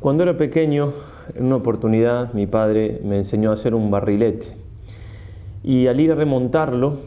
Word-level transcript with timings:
Cuando 0.00 0.22
era 0.22 0.34
pequeño, 0.34 0.94
en 1.34 1.44
una 1.44 1.56
oportunidad 1.56 2.32
mi 2.32 2.46
padre 2.46 3.02
me 3.04 3.18
enseñó 3.18 3.50
a 3.50 3.54
hacer 3.54 3.74
un 3.74 3.90
barrilete. 3.90 4.46
Y 5.62 5.88
al 5.88 6.00
ir 6.00 6.12
a 6.12 6.14
remontarlo, 6.14 7.00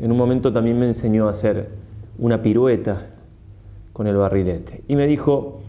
en 0.00 0.10
un 0.10 0.18
momento 0.18 0.52
también 0.52 0.76
me 0.76 0.88
enseñó 0.88 1.28
a 1.28 1.30
hacer 1.30 1.68
una 2.18 2.42
pirueta 2.42 3.06
con 3.92 4.08
el 4.08 4.16
barrilete. 4.16 4.82
Y 4.88 4.96
me 4.96 5.06
dijo, 5.06 5.60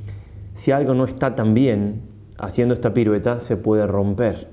si 0.53 0.71
algo 0.71 0.95
no 0.95 1.05
está 1.05 1.35
tan 1.35 1.53
bien, 1.53 2.01
haciendo 2.39 2.73
esta 2.73 2.95
pirueta 2.95 3.41
se 3.41 3.57
puede 3.57 3.85
romper. 3.85 4.47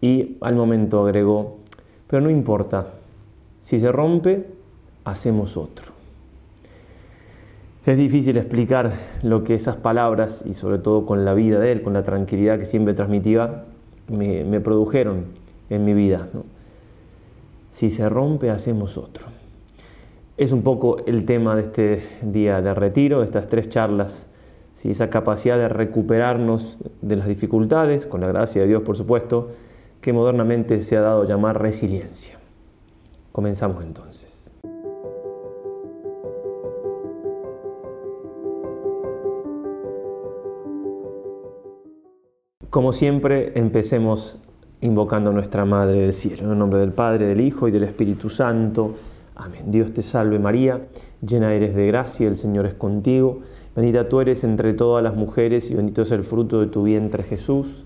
Y 0.00 0.38
al 0.40 0.54
momento 0.54 1.04
agregó, 1.04 1.58
pero 2.06 2.22
no 2.22 2.30
importa, 2.30 2.86
si 3.60 3.78
se 3.78 3.92
rompe, 3.92 4.46
hacemos 5.04 5.58
otro. 5.58 5.93
Es 7.86 7.98
difícil 7.98 8.38
explicar 8.38 8.94
lo 9.22 9.44
que 9.44 9.54
esas 9.54 9.76
palabras, 9.76 10.42
y 10.46 10.54
sobre 10.54 10.78
todo 10.78 11.04
con 11.04 11.26
la 11.26 11.34
vida 11.34 11.60
de 11.60 11.70
él, 11.70 11.82
con 11.82 11.92
la 11.92 12.02
tranquilidad 12.02 12.58
que 12.58 12.64
siempre 12.64 12.94
transmitía, 12.94 13.64
me, 14.08 14.60
produjeron 14.60 15.26
en 15.68 15.84
mi 15.84 15.92
vida. 15.92 16.28
Si 17.70 17.90
se 17.90 18.08
rompe, 18.08 18.50
hacemos 18.50 18.96
otro. 18.96 19.26
Es 20.38 20.52
un 20.52 20.62
poco 20.62 21.04
el 21.06 21.26
tema 21.26 21.56
de 21.56 21.62
este 21.62 22.02
día 22.22 22.62
de 22.62 22.72
retiro, 22.72 23.18
de 23.18 23.26
estas 23.26 23.48
tres 23.48 23.68
charlas, 23.68 24.28
si 24.72 24.90
esa 24.90 25.10
capacidad 25.10 25.58
de 25.58 25.68
recuperarnos 25.68 26.78
de 27.02 27.16
las 27.16 27.26
dificultades, 27.26 28.06
con 28.06 28.22
la 28.22 28.28
gracia 28.28 28.62
de 28.62 28.68
Dios 28.68 28.82
por 28.82 28.96
supuesto, 28.96 29.50
que 30.00 30.14
modernamente 30.14 30.80
se 30.80 30.96
ha 30.96 31.02
dado 31.02 31.22
a 31.22 31.26
llamar 31.26 31.60
resiliencia. 31.60 32.38
Comenzamos 33.30 33.84
entonces. 33.84 34.33
Como 42.74 42.92
siempre, 42.92 43.52
empecemos 43.54 44.36
invocando 44.80 45.30
a 45.30 45.32
nuestra 45.32 45.64
Madre 45.64 46.00
del 46.00 46.12
Cielo, 46.12 46.42
en 46.42 46.50
el 46.50 46.58
nombre 46.58 46.80
del 46.80 46.90
Padre, 46.90 47.24
del 47.28 47.40
Hijo 47.40 47.68
y 47.68 47.70
del 47.70 47.84
Espíritu 47.84 48.28
Santo. 48.28 48.96
Amén. 49.36 49.70
Dios 49.70 49.94
te 49.94 50.02
salve 50.02 50.40
María, 50.40 50.80
llena 51.24 51.54
eres 51.54 51.76
de 51.76 51.86
gracia, 51.86 52.26
el 52.26 52.36
Señor 52.36 52.66
es 52.66 52.74
contigo. 52.74 53.42
Bendita 53.76 54.08
tú 54.08 54.20
eres 54.20 54.42
entre 54.42 54.72
todas 54.72 55.04
las 55.04 55.14
mujeres 55.14 55.70
y 55.70 55.76
bendito 55.76 56.02
es 56.02 56.10
el 56.10 56.24
fruto 56.24 56.62
de 56.62 56.66
tu 56.66 56.82
vientre 56.82 57.22
Jesús. 57.22 57.84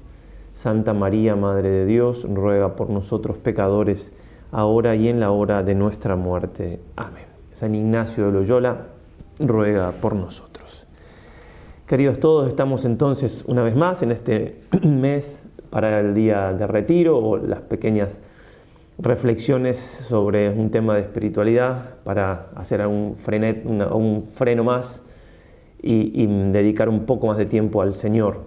Santa 0.54 0.94
María, 0.94 1.36
Madre 1.36 1.68
de 1.68 1.84
Dios, 1.84 2.26
ruega 2.26 2.74
por 2.74 2.88
nosotros 2.88 3.36
pecadores, 3.36 4.10
ahora 4.52 4.96
y 4.96 5.08
en 5.08 5.20
la 5.20 5.32
hora 5.32 5.62
de 5.62 5.74
nuestra 5.74 6.16
muerte. 6.16 6.80
Amén. 6.96 7.26
San 7.52 7.74
Ignacio 7.74 8.24
de 8.24 8.32
Loyola, 8.32 8.86
ruega 9.38 9.92
por 10.00 10.14
nosotros. 10.14 10.77
Queridos 11.88 12.20
todos, 12.20 12.48
estamos 12.48 12.84
entonces 12.84 13.44
una 13.46 13.62
vez 13.62 13.74
más 13.74 14.02
en 14.02 14.10
este 14.10 14.60
mes 14.82 15.46
para 15.70 16.00
el 16.00 16.12
día 16.12 16.52
de 16.52 16.66
retiro 16.66 17.16
o 17.16 17.38
las 17.38 17.62
pequeñas 17.62 18.20
reflexiones 18.98 19.78
sobre 19.78 20.50
un 20.50 20.70
tema 20.70 20.94
de 20.94 21.00
espiritualidad 21.00 21.94
para 22.04 22.50
hacer 22.56 22.86
un, 22.86 23.14
frenet, 23.14 23.64
un 23.64 24.24
freno 24.28 24.64
más 24.64 25.02
y, 25.80 26.26
dedicar 26.26 26.90
un 26.90 27.06
poco 27.06 27.28
más 27.28 27.38
de 27.38 27.46
tiempo 27.46 27.80
al 27.80 27.94
Señor. 27.94 28.42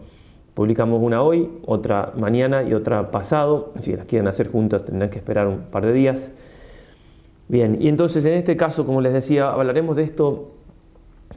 Publicamos 0.53 1.02
una 1.02 1.23
hoy, 1.23 1.50
otra 1.66 2.14
mañana 2.16 2.61
y 2.61 2.76
otra 2.76 3.09
pasado. 3.09 3.73
Si 3.78 3.95
las 3.95 4.05
quieren 4.05 4.28
hacer 4.28 4.52
juntas 4.52 4.86
tendrán 4.86 5.09
que 5.09 5.17
esperar 5.17 5.48
un 5.48 5.61
par 5.61 5.83
de 5.83 5.94
días. 5.94 6.31
Bien, 7.48 7.80
y 7.81 7.88
entonces 7.88 8.23
en 8.23 8.33
este 8.33 8.55
caso, 8.55 8.86
como 8.86 9.02
les 9.02 9.14
decía, 9.14 9.50
hablaremos 9.50 9.95
de 9.95 10.03
esto 10.03 10.52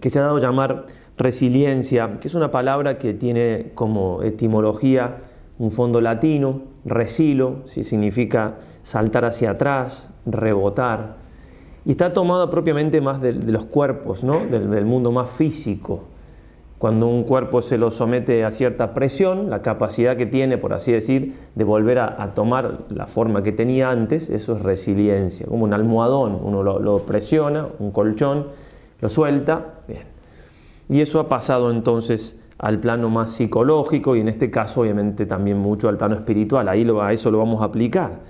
que 0.02 0.10
se 0.10 0.18
ha 0.18 0.22
dado 0.22 0.36
a 0.36 0.40
llamar 0.40 0.84
resiliencia, 1.16 2.18
que 2.20 2.28
es 2.28 2.34
una 2.34 2.50
palabra 2.50 2.98
que 2.98 3.14
tiene 3.14 3.72
como 3.74 4.22
etimología 4.22 5.18
un 5.58 5.70
fondo 5.70 6.00
latino, 6.00 6.62
resilo, 6.84 7.58
si 7.66 7.84
significa 7.84 8.56
saltar 8.82 9.24
hacia 9.24 9.52
atrás, 9.52 10.10
rebotar, 10.26 11.16
y 11.84 11.92
está 11.92 12.12
tomada 12.12 12.50
propiamente 12.50 13.00
más 13.00 13.20
de, 13.20 13.34
los 13.34 13.64
cuerpos, 13.64 14.24
¿no? 14.24 14.40
del, 14.46 14.84
mundo 14.84 15.12
más 15.12 15.30
físico. 15.30 16.04
Cuando 16.78 17.06
un 17.06 17.22
cuerpo 17.22 17.62
se 17.62 17.78
lo 17.78 17.90
somete 17.90 18.44
a 18.44 18.50
cierta 18.50 18.94
presión, 18.94 19.48
la 19.48 19.62
capacidad 19.62 20.16
que 20.16 20.26
tiene, 20.26 20.58
por 20.58 20.72
así 20.72 20.92
decir, 20.92 21.34
de 21.54 21.64
volver 21.64 21.98
a, 21.98 22.32
tomar 22.34 22.80
la 22.90 23.06
forma 23.06 23.42
que 23.42 23.52
tenía 23.52 23.90
antes, 23.90 24.28
eso 24.28 24.56
es 24.56 24.62
resiliencia, 24.62 25.46
como 25.46 25.64
un 25.64 25.72
almohadón, 25.72 26.38
uno 26.42 26.62
lo, 26.62 26.78
lo 26.80 26.98
presiona, 27.00 27.68
un 27.78 27.90
colchón, 27.90 28.48
lo 29.00 29.08
suelta, 29.08 29.82
bien, 29.86 30.13
y 30.88 31.00
eso 31.00 31.20
ha 31.20 31.28
pasado 31.28 31.70
entonces 31.70 32.36
al 32.58 32.78
plano 32.78 33.10
más 33.10 33.32
psicológico 33.32 34.16
y 34.16 34.20
en 34.20 34.28
este 34.28 34.50
caso 34.50 34.82
obviamente 34.82 35.26
también 35.26 35.58
mucho 35.58 35.88
al 35.88 35.96
plano 35.96 36.14
espiritual. 36.14 36.68
Ahí 36.68 36.84
lo, 36.84 37.02
a 37.02 37.12
eso 37.12 37.30
lo 37.30 37.38
vamos 37.38 37.62
a 37.62 37.66
aplicar. 37.66 38.20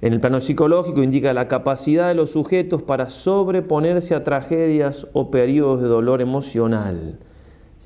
En 0.00 0.12
el 0.12 0.20
plano 0.20 0.40
psicológico 0.40 1.02
indica 1.02 1.32
la 1.32 1.46
capacidad 1.46 2.08
de 2.08 2.14
los 2.14 2.30
sujetos 2.30 2.82
para 2.82 3.08
sobreponerse 3.08 4.16
a 4.16 4.24
tragedias 4.24 5.06
o 5.12 5.30
periodos 5.30 5.80
de 5.80 5.88
dolor 5.88 6.20
emocional. 6.20 7.18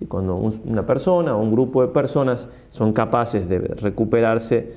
Cuando 0.09 0.37
una 0.37 0.87
persona 0.87 1.37
o 1.37 1.43
un 1.43 1.53
grupo 1.53 1.83
de 1.83 1.89
personas 1.89 2.49
son 2.71 2.93
capaces 2.93 3.49
de 3.49 3.59
recuperarse 3.59 4.73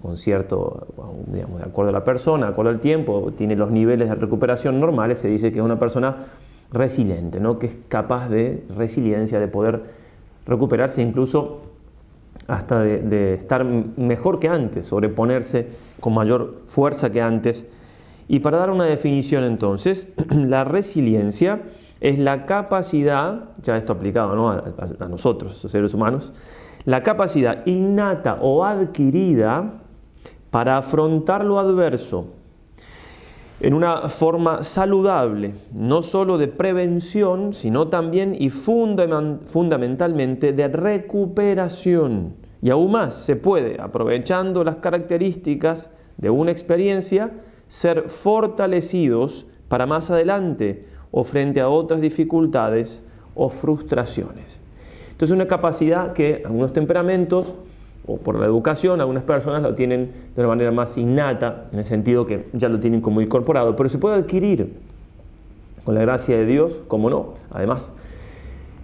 con, 0.00 0.16
cierto, 0.16 0.86
digamos, 1.28 1.60
de 1.60 1.64
acuerdo 1.64 1.90
a 1.90 1.92
la 1.92 2.04
persona, 2.04 2.46
de 2.46 2.52
acuerdo 2.52 2.70
al 2.70 2.80
tiempo, 2.80 3.32
tiene 3.36 3.54
los 3.54 3.70
niveles 3.70 4.08
de 4.08 4.14
recuperación 4.14 4.80
normales, 4.80 5.20
se 5.20 5.28
dice 5.28 5.52
que 5.52 5.58
es 5.58 5.64
una 5.64 5.78
persona 5.78 6.26
resiliente, 6.76 7.40
¿no? 7.40 7.58
que 7.58 7.66
es 7.66 7.78
capaz 7.88 8.28
de 8.28 8.64
resiliencia, 8.76 9.40
de 9.40 9.48
poder 9.48 9.82
recuperarse 10.46 11.02
incluso 11.02 11.62
hasta 12.46 12.80
de, 12.80 13.34
estar 13.34 13.64
mejor 13.64 14.38
que 14.38 14.48
antes, 14.48 14.86
sobreponerse 14.86 15.68
con 16.00 16.14
mayor 16.14 16.62
fuerza 16.66 17.10
que 17.10 17.20
antes. 17.20 17.64
Y 18.28 18.40
para 18.40 18.58
dar 18.58 18.70
una 18.70 18.84
definición 18.84 19.44
entonces, 19.44 20.10
la 20.30 20.64
resiliencia 20.64 21.62
es 22.00 22.18
la 22.18 22.46
capacidad, 22.46 23.50
ya 23.62 23.76
esto 23.76 23.94
aplicado 23.94 24.48
a, 24.48 24.64
a, 25.00 25.08
nosotros, 25.08 25.62
los 25.62 25.72
seres 25.72 25.94
humanos, 25.94 26.32
la 26.84 27.02
capacidad 27.02 27.66
innata 27.66 28.38
o 28.40 28.64
adquirida 28.64 29.80
para 30.50 30.76
afrontar 30.76 31.44
lo 31.44 31.58
adverso 31.58 32.35
en 33.60 33.74
una 33.74 34.08
forma 34.08 34.62
saludable, 34.62 35.54
no 35.72 36.02
solo 36.02 36.36
de 36.36 36.48
prevención, 36.48 37.54
sino 37.54 37.88
también 37.88 38.36
y 38.38 38.50
fundamentalmente 38.50 40.52
de 40.52 40.68
recuperación. 40.68 42.34
Y 42.60 42.70
aún 42.70 42.92
más, 42.92 43.14
se 43.14 43.36
puede, 43.36 43.80
aprovechando 43.80 44.64
las 44.64 44.76
características 44.76 45.90
de 46.18 46.30
una 46.30 46.50
experiencia, 46.50 47.32
ser 47.68 48.08
fortalecidos 48.08 49.46
para 49.68 49.86
más 49.86 50.10
adelante 50.10 50.86
o 51.10 51.24
frente 51.24 51.60
a 51.60 51.68
otras 51.68 52.00
dificultades 52.00 53.02
o 53.34 53.48
frustraciones. 53.48 54.60
Entonces 55.12 55.34
una 55.34 55.46
capacidad 55.46 56.12
que 56.12 56.42
algunos 56.44 56.72
temperamentos 56.72 57.54
o 58.06 58.18
por 58.18 58.38
la 58.38 58.46
educación, 58.46 59.00
algunas 59.00 59.24
personas 59.24 59.62
lo 59.62 59.74
tienen 59.74 60.10
de 60.34 60.40
una 60.40 60.48
manera 60.48 60.70
más 60.70 60.96
innata, 60.96 61.66
en 61.72 61.80
el 61.80 61.84
sentido 61.84 62.26
que 62.26 62.46
ya 62.52 62.68
lo 62.68 62.78
tienen 62.78 63.00
como 63.00 63.20
incorporado, 63.20 63.74
pero 63.74 63.88
se 63.88 63.98
puede 63.98 64.16
adquirir 64.16 64.74
con 65.84 65.94
la 65.94 66.00
gracia 66.02 66.36
de 66.36 66.46
Dios, 66.46 66.82
como 66.88 67.10
no, 67.10 67.34
además. 67.50 67.92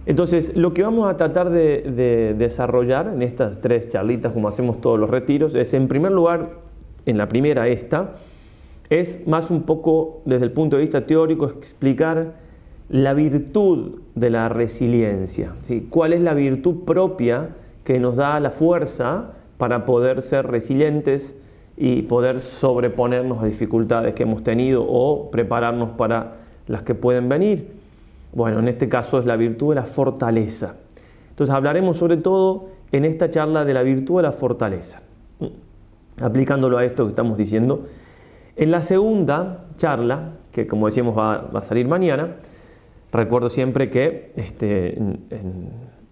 Entonces, 0.05 0.55
lo 0.55 0.73
que 0.73 0.83
vamos 0.83 1.09
a 1.09 1.15
tratar 1.15 1.49
de, 1.49 2.35
desarrollar 2.37 3.07
en 3.13 3.21
estas 3.21 3.61
tres 3.61 3.87
charlitas, 3.87 4.33
como 4.33 4.47
hacemos 4.47 4.81
todos 4.81 4.99
los 4.99 5.09
retiros, 5.09 5.55
es 5.55 5.73
en 5.73 5.87
primer 5.87 6.11
lugar, 6.11 6.51
en 7.05 7.17
la 7.17 7.27
primera 7.27 7.67
esta, 7.67 8.15
es 8.89 9.25
más 9.27 9.49
un 9.49 9.63
poco 9.63 10.21
desde 10.25 10.45
el 10.45 10.51
punto 10.51 10.75
de 10.75 10.81
vista 10.81 11.05
teórico 11.05 11.45
explicar 11.45 12.33
la 12.89 13.13
virtud 13.13 14.01
de 14.13 14.29
la 14.29 14.49
resiliencia, 14.49 15.53
¿sí? 15.63 15.87
cuál 15.89 16.13
es 16.13 16.21
la 16.21 16.33
virtud 16.33 16.83
propia 16.85 17.55
que 17.83 17.99
nos 17.99 18.15
da 18.15 18.39
la 18.39 18.49
fuerza 18.49 19.31
para 19.57 19.85
poder 19.85 20.21
ser 20.21 20.47
resilientes 20.47 21.37
y 21.75 22.03
poder 22.03 22.41
sobreponernos 22.41 23.41
a 23.41 23.45
dificultades 23.45 24.13
que 24.13 24.23
hemos 24.23 24.43
tenido 24.43 24.85
o 24.87 25.31
prepararnos 25.31 25.91
para 25.91 26.35
las 26.67 26.83
que 26.83 26.95
pueden 26.95 27.29
venir. 27.29 27.71
Bueno, 28.33 28.59
en 28.59 28.67
este 28.67 28.89
caso 28.89 29.19
es 29.19 29.25
la 29.25 29.35
virtud 29.35 29.69
de 29.69 29.75
la 29.75 29.83
fortaleza. 29.83 30.75
Entonces 31.29 31.55
hablaremos 31.55 31.97
sobre 31.97 32.17
todo 32.17 32.69
en 32.91 33.05
esta 33.05 33.29
charla 33.29 33.65
de 33.65 33.73
la 33.73 33.83
virtud 33.83 34.17
de 34.17 34.23
la 34.23 34.31
fortaleza, 34.31 35.01
aplicándolo 36.21 36.77
a 36.77 36.85
esto 36.85 37.05
que 37.05 37.09
estamos 37.09 37.37
diciendo. 37.37 37.85
En 38.55 38.69
la 38.69 38.83
segunda 38.83 39.65
charla, 39.77 40.33
que 40.51 40.67
como 40.67 40.85
decíamos 40.85 41.17
va, 41.17 41.49
a 41.53 41.61
salir 41.63 41.87
mañana, 41.87 42.35
recuerdo 43.11 43.49
siempre 43.49 43.89
que 43.89 44.31
este, 44.35 44.99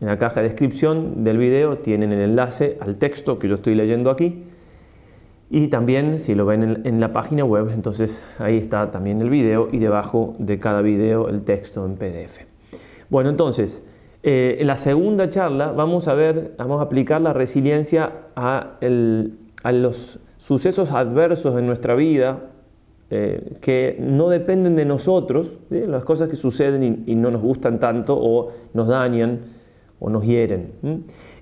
la 0.02 0.18
caja 0.18 0.42
de 0.42 0.50
descripción 0.50 1.24
del 1.24 1.38
video 1.38 1.78
tienen 1.78 2.12
el 2.12 2.22
enlace 2.22 2.78
al 2.82 2.98
texto 2.98 3.40
que 3.40 3.48
yo 3.48 3.56
estoy 3.56 3.76
leyendo 3.76 4.10
aquí. 4.10 4.44
Y 5.50 5.68
también, 5.68 6.18
si 6.18 6.34
lo 6.34 6.46
ven 6.46 6.82
en, 6.86 7.00
la 7.00 7.14
página 7.14 7.44
web, 7.44 7.70
entonces 7.74 8.24
ahí 8.40 8.58
está 8.58 8.90
también 8.90 9.22
el 9.22 9.30
video 9.30 9.70
y 9.72 9.80
debajo 9.80 10.36
de 10.40 10.60
cada 10.60 10.82
video 10.82 11.30
el 11.30 11.44
texto 11.44 11.86
en 11.86 11.96
PDF. 11.96 12.40
Bueno, 13.10 13.30
entonces, 13.30 13.84
Eh, 14.24 14.58
en 14.60 14.68
la 14.68 14.78
segunda 14.78 15.32
charla 15.32 15.72
vamos 15.72 16.08
a 16.08 16.14
ver, 16.14 16.54
vamos 16.56 16.80
a 16.80 16.84
aplicar 16.84 17.22
la 17.22 17.34
resiliencia 17.34 18.28
a, 18.36 18.78
los 19.72 20.20
sucesos 20.38 20.92
adversos 20.92 21.58
en 21.58 21.66
nuestra 21.66 21.96
vida 21.96 22.52
eh, 23.10 23.58
que 23.62 23.98
no 24.00 24.30
dependen 24.30 24.76
de 24.76 24.86
nosotros, 24.86 25.58
las 25.72 26.04
cosas 26.04 26.30
que 26.30 26.36
suceden 26.36 27.04
y, 27.08 27.16
no 27.16 27.32
nos 27.32 27.42
gustan 27.42 27.80
tanto 27.80 28.16
o 28.16 28.52
nos 28.76 28.88
dañan 28.88 29.40
o 30.02 30.10
nos 30.10 30.26
hieren. 30.26 30.74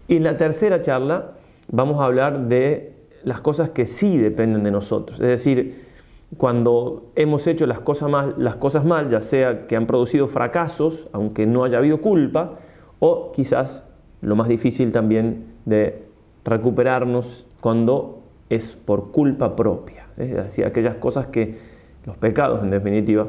Y 0.07 0.17
en 0.17 0.23
la 0.23 0.37
tercera 0.37 0.83
charla 0.83 1.31
vamos 1.71 1.99
a 1.99 2.05
hablar 2.05 2.47
de 2.47 2.93
las 3.23 3.41
cosas 3.41 3.71
que 3.71 3.87
sí 3.87 4.17
dependen 4.17 4.63
de 4.63 4.71
nosotros, 4.71 5.19
es 5.19 5.27
decir, 5.27 5.89
cuando 6.37 7.11
hemos 7.15 7.47
hecho 7.47 7.65
las 7.65 7.79
cosas, 7.79 8.09
mal, 8.09 8.35
las 8.37 8.55
cosas 8.55 8.85
mal, 8.85 9.09
ya 9.09 9.19
sea 9.19 9.65
que 9.65 9.75
han 9.75 9.87
producido 9.87 10.27
fracasos, 10.27 11.07
aunque 11.11 11.47
no 11.47 11.63
haya 11.63 11.79
habido 11.79 12.01
culpa, 12.01 12.59
o 12.99 13.31
quizás 13.31 13.85
lo 14.21 14.35
más 14.35 14.47
difícil 14.47 14.91
también 14.91 15.45
de 15.65 16.03
recuperarnos 16.45 17.47
cuando 17.61 18.21
es 18.49 18.75
por 18.75 19.11
culpa 19.11 19.55
propia, 19.55 20.05
es 20.17 20.35
decir, 20.35 20.65
aquellas 20.65 20.95
cosas 20.95 21.27
que, 21.27 21.57
los 22.05 22.17
pecados 22.17 22.63
en 22.63 22.69
definitiva, 22.69 23.27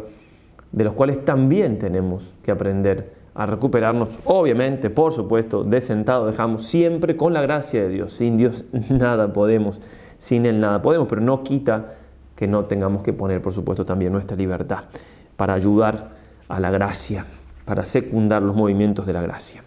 de 0.72 0.84
los 0.84 0.94
cuales 0.94 1.24
también 1.24 1.78
tenemos 1.78 2.32
que 2.42 2.50
aprender 2.50 3.19
a 3.34 3.46
recuperarnos, 3.46 4.18
obviamente, 4.24 4.90
por 4.90 5.12
supuesto, 5.12 5.62
de 5.64 5.80
sentado 5.80 6.26
dejamos 6.26 6.66
siempre 6.66 7.16
con 7.16 7.32
la 7.32 7.40
gracia 7.42 7.82
de 7.82 7.88
Dios, 7.88 8.12
sin 8.12 8.36
Dios 8.36 8.64
nada 8.90 9.32
podemos, 9.32 9.80
sin 10.18 10.46
Él 10.46 10.60
nada 10.60 10.82
podemos, 10.82 11.08
pero 11.08 11.20
no 11.20 11.42
quita 11.42 11.94
que 12.34 12.46
no 12.46 12.64
tengamos 12.64 13.02
que 13.02 13.12
poner, 13.12 13.40
por 13.42 13.52
supuesto, 13.52 13.84
también 13.84 14.12
nuestra 14.12 14.36
libertad 14.36 14.84
para 15.36 15.54
ayudar 15.54 16.10
a 16.48 16.60
la 16.60 16.70
gracia, 16.70 17.24
para 17.64 17.84
secundar 17.84 18.42
los 18.42 18.56
movimientos 18.56 19.06
de 19.06 19.12
la 19.12 19.22
gracia. 19.22 19.62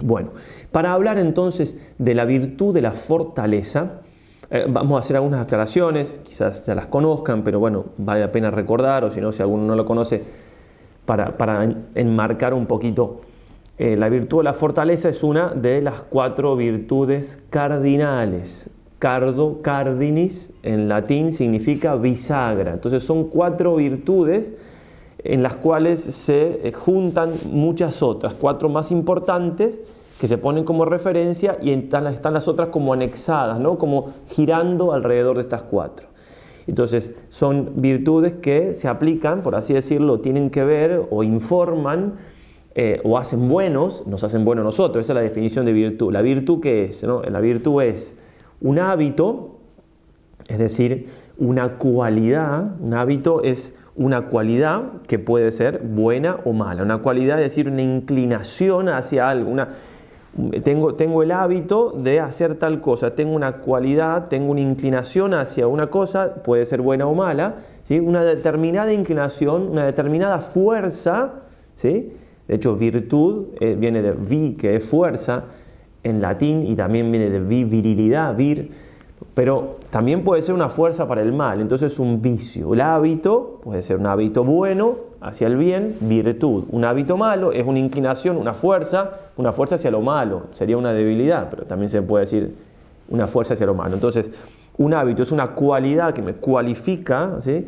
Bueno, 0.00 0.30
para 0.72 0.92
hablar 0.92 1.18
entonces 1.18 1.76
de 1.98 2.14
la 2.14 2.24
virtud 2.24 2.74
de 2.74 2.82
la 2.82 2.92
fortaleza, 2.92 4.00
eh, 4.50 4.66
vamos 4.68 4.96
a 4.96 5.00
hacer 5.00 5.16
algunas 5.16 5.42
aclaraciones, 5.42 6.18
quizás 6.24 6.66
ya 6.66 6.74
las 6.74 6.86
conozcan, 6.86 7.42
pero 7.42 7.58
bueno, 7.58 7.86
vale 7.96 8.20
la 8.20 8.32
pena 8.32 8.50
recordar, 8.50 9.04
o 9.04 9.10
si 9.10 9.20
no, 9.20 9.32
si 9.32 9.42
alguno 9.42 9.64
no 9.64 9.74
lo 9.74 9.86
conoce, 9.86 10.22
para, 11.06 11.68
enmarcar 11.94 12.52
un 12.52 12.66
poquito. 12.66 13.22
Eh, 13.78 13.96
la 13.96 14.08
virtud 14.08 14.38
de 14.38 14.44
la 14.44 14.52
fortaleza 14.52 15.08
es 15.08 15.22
una 15.22 15.48
de 15.48 15.80
las 15.82 16.02
cuatro 16.02 16.56
virtudes 16.56 17.42
cardinales 17.50 18.70
Cardo, 18.98 19.60
cardinis, 19.60 20.50
en 20.62 20.88
latín 20.88 21.30
significa 21.30 21.96
bisagra. 21.96 22.72
Entonces 22.72 23.02
son 23.02 23.24
cuatro 23.24 23.76
virtudes 23.76 24.54
en 25.18 25.42
las 25.42 25.54
cuales 25.56 26.00
se 26.00 26.66
eh, 26.66 26.72
juntan 26.72 27.32
muchas 27.50 28.02
otras, 28.02 28.32
cuatro 28.32 28.70
más 28.70 28.90
importantes 28.90 29.80
que 30.18 30.28
se 30.28 30.38
ponen 30.38 30.64
como 30.64 30.86
referencia 30.86 31.58
y 31.60 31.72
están, 31.72 32.04
las 32.04 32.48
otras 32.48 32.68
como 32.68 32.94
anexadas, 32.94 33.60
¿no? 33.60 33.76
como 33.76 34.14
girando 34.30 34.94
alrededor 34.94 35.36
de 35.36 35.42
estas 35.42 35.62
cuatro. 35.62 36.08
Entonces 36.66 37.14
son 37.28 37.72
virtudes 37.76 38.34
que 38.34 38.74
se 38.74 38.88
aplican, 38.88 39.42
por 39.42 39.54
así 39.54 39.72
decirlo, 39.72 40.20
tienen 40.20 40.50
que 40.50 40.64
ver 40.64 41.02
o 41.10 41.22
informan 41.22 42.14
eh, 42.74 43.00
o 43.04 43.16
hacen 43.16 43.48
buenos, 43.48 44.06
nos 44.06 44.22
hacen 44.24 44.44
buenos 44.44 44.64
nosotros, 44.64 45.04
esa 45.04 45.12
es 45.12 45.14
la 45.14 45.22
definición 45.22 45.64
de 45.64 45.72
virtud. 45.72 46.12
¿La 46.12 46.22
virtud 46.22 46.60
qué 46.60 46.84
es? 46.84 47.02
¿no? 47.04 47.22
La 47.22 47.40
virtud 47.40 47.82
es 47.82 48.14
un 48.60 48.78
hábito, 48.78 49.60
es 50.48 50.58
decir, 50.58 51.06
una 51.38 51.78
cualidad, 51.78 52.78
un 52.80 52.94
hábito 52.94 53.42
es 53.42 53.74
una 53.94 54.26
cualidad 54.26 55.02
que 55.06 55.18
puede 55.18 55.52
ser 55.52 55.80
buena 55.82 56.38
o 56.44 56.52
mala. 56.52 56.82
Una 56.82 56.98
cualidad 56.98 57.38
es 57.38 57.44
decir, 57.44 57.68
una 57.68 57.82
inclinación 57.82 58.88
hacia 58.88 59.30
algo. 59.30 59.50
Tengo, 60.62 60.94
tengo 60.94 61.22
el 61.22 61.32
hábito 61.32 61.92
de 61.96 62.20
hacer 62.20 62.56
tal 62.56 62.80
cosa, 62.80 63.14
tengo 63.14 63.34
una 63.34 63.58
cualidad, 63.58 64.28
tengo 64.28 64.50
una 64.52 64.60
inclinación 64.60 65.32
hacia 65.34 65.66
una 65.66 65.88
cosa, 65.88 66.34
puede 66.42 66.66
ser 66.66 66.82
buena 66.82 67.06
o 67.06 67.14
mala, 67.14 67.56
¿sí? 67.82 67.98
una 67.98 68.22
determinada 68.22 68.92
inclinación, 68.92 69.68
una 69.70 69.86
determinada 69.86 70.40
fuerza, 70.40 71.42
¿sí? 71.74 72.12
de 72.48 72.54
hecho 72.54 72.76
virtud 72.76 73.46
eh, 73.60 73.76
viene 73.78 74.02
de 74.02 74.12
vi, 74.12 74.54
que 74.54 74.76
es 74.76 74.84
fuerza, 74.84 75.44
en 76.02 76.20
latín 76.20 76.66
y 76.66 76.76
también 76.76 77.10
viene 77.10 77.30
de 77.30 77.40
virilidad, 77.40 78.36
vir, 78.36 78.70
pero 79.34 79.76
también 79.90 80.22
puede 80.22 80.42
ser 80.42 80.54
una 80.54 80.68
fuerza 80.68 81.08
para 81.08 81.22
el 81.22 81.32
mal, 81.32 81.60
entonces 81.60 81.98
un 81.98 82.20
vicio. 82.20 82.74
El 82.74 82.82
hábito 82.82 83.60
puede 83.62 83.82
ser 83.82 83.96
un 83.96 84.06
hábito 84.06 84.44
bueno 84.44 84.96
hacia 85.26 85.48
el 85.48 85.56
bien, 85.56 85.96
virtud. 86.00 86.64
Un 86.70 86.84
hábito 86.84 87.16
malo 87.16 87.52
es 87.52 87.66
una 87.66 87.78
inclinación, 87.78 88.36
una 88.36 88.54
fuerza, 88.54 89.10
una 89.36 89.52
fuerza 89.52 89.74
hacia 89.74 89.90
lo 89.90 90.00
malo, 90.00 90.44
sería 90.52 90.76
una 90.76 90.92
debilidad, 90.92 91.48
pero 91.50 91.64
también 91.64 91.88
se 91.88 92.00
puede 92.02 92.24
decir 92.24 92.54
una 93.08 93.26
fuerza 93.26 93.54
hacia 93.54 93.66
lo 93.66 93.74
malo. 93.74 93.94
Entonces, 93.94 94.30
un 94.78 94.94
hábito 94.94 95.22
es 95.22 95.32
una 95.32 95.48
cualidad 95.48 96.14
que 96.14 96.22
me 96.22 96.34
cualifica, 96.34 97.36
¿sí? 97.40 97.66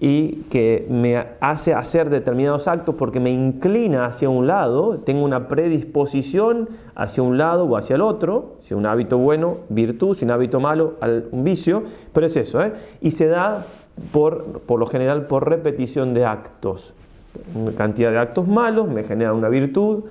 y 0.00 0.42
que 0.50 0.86
me 0.90 1.24
hace 1.40 1.72
hacer 1.72 2.10
determinados 2.10 2.66
actos 2.66 2.96
porque 2.96 3.20
me 3.20 3.30
inclina 3.30 4.06
hacia 4.06 4.28
un 4.28 4.46
lado, 4.46 4.98
tengo 4.98 5.24
una 5.24 5.46
predisposición 5.46 6.68
hacia 6.96 7.22
un 7.22 7.38
lado 7.38 7.64
o 7.64 7.76
hacia 7.76 7.94
el 7.94 8.02
otro, 8.02 8.56
si 8.60 8.74
un 8.74 8.86
hábito 8.86 9.18
bueno, 9.18 9.58
virtud, 9.68 10.16
si 10.16 10.24
un 10.24 10.32
hábito 10.32 10.58
malo, 10.58 10.94
un 11.30 11.44
vicio, 11.44 11.84
pero 12.12 12.26
es 12.26 12.36
eso, 12.36 12.62
¿eh? 12.62 12.72
y 13.00 13.12
se 13.12 13.28
da 13.28 13.64
por, 14.12 14.60
por 14.60 14.80
lo 14.80 14.86
general 14.86 15.26
por 15.26 15.48
repetición 15.48 16.14
de 16.14 16.24
actos. 16.24 16.94
Una 17.54 17.72
cantidad 17.72 18.10
de 18.10 18.18
actos 18.18 18.46
malos 18.46 18.88
me 18.88 19.02
genera 19.02 19.32
una 19.32 19.48
virtud, 19.48 20.04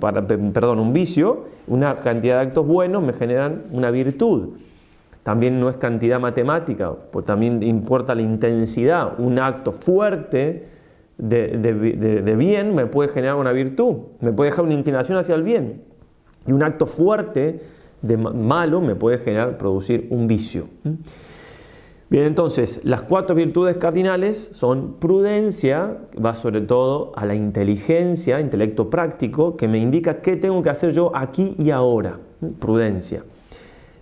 perdón, 0.00 0.78
un 0.78 0.92
vicio, 0.92 1.44
una 1.66 1.96
cantidad 1.96 2.36
de 2.36 2.48
actos 2.48 2.66
buenos 2.66 3.02
me 3.02 3.12
generan 3.12 3.64
una 3.70 3.90
virtud. 3.90 4.50
También 5.22 5.58
no 5.58 5.70
es 5.70 5.76
cantidad 5.76 6.20
matemática, 6.20 6.92
pues 7.10 7.24
también 7.24 7.62
importa 7.62 8.14
la 8.14 8.22
intensidad. 8.22 9.18
Un 9.18 9.38
acto 9.38 9.72
fuerte 9.72 10.68
de, 11.16 12.34
bien 12.36 12.74
me 12.74 12.86
puede 12.86 13.08
generar 13.08 13.36
una 13.36 13.52
virtud, 13.52 13.96
me 14.20 14.32
puede 14.32 14.50
dejar 14.50 14.66
una 14.66 14.74
inclinación 14.74 15.16
hacia 15.16 15.34
el 15.34 15.42
bien. 15.42 15.82
Y 16.46 16.52
un 16.52 16.62
acto 16.62 16.84
fuerte 16.84 17.62
de 18.02 18.16
malo 18.18 18.82
me 18.82 18.96
puede 18.96 19.16
generar, 19.16 19.56
producir 19.56 20.08
un 20.10 20.26
vicio. 20.26 20.66
Bien, 22.14 22.26
entonces, 22.26 22.80
las 22.84 23.02
cuatro 23.02 23.34
virtudes 23.34 23.76
cardinales 23.76 24.50
son 24.52 25.00
prudencia, 25.00 25.96
va 26.24 26.36
sobre 26.36 26.60
todo 26.60 27.10
a 27.16 27.26
la 27.26 27.34
inteligencia, 27.34 28.38
intelecto 28.38 28.88
práctico, 28.88 29.56
que 29.56 29.66
me 29.66 29.78
indica 29.78 30.20
qué 30.20 30.36
tengo 30.36 30.62
que 30.62 30.70
hacer 30.70 30.92
yo 30.92 31.10
aquí 31.12 31.56
y 31.58 31.70
ahora. 31.70 32.20
Prudencia. 32.60 33.24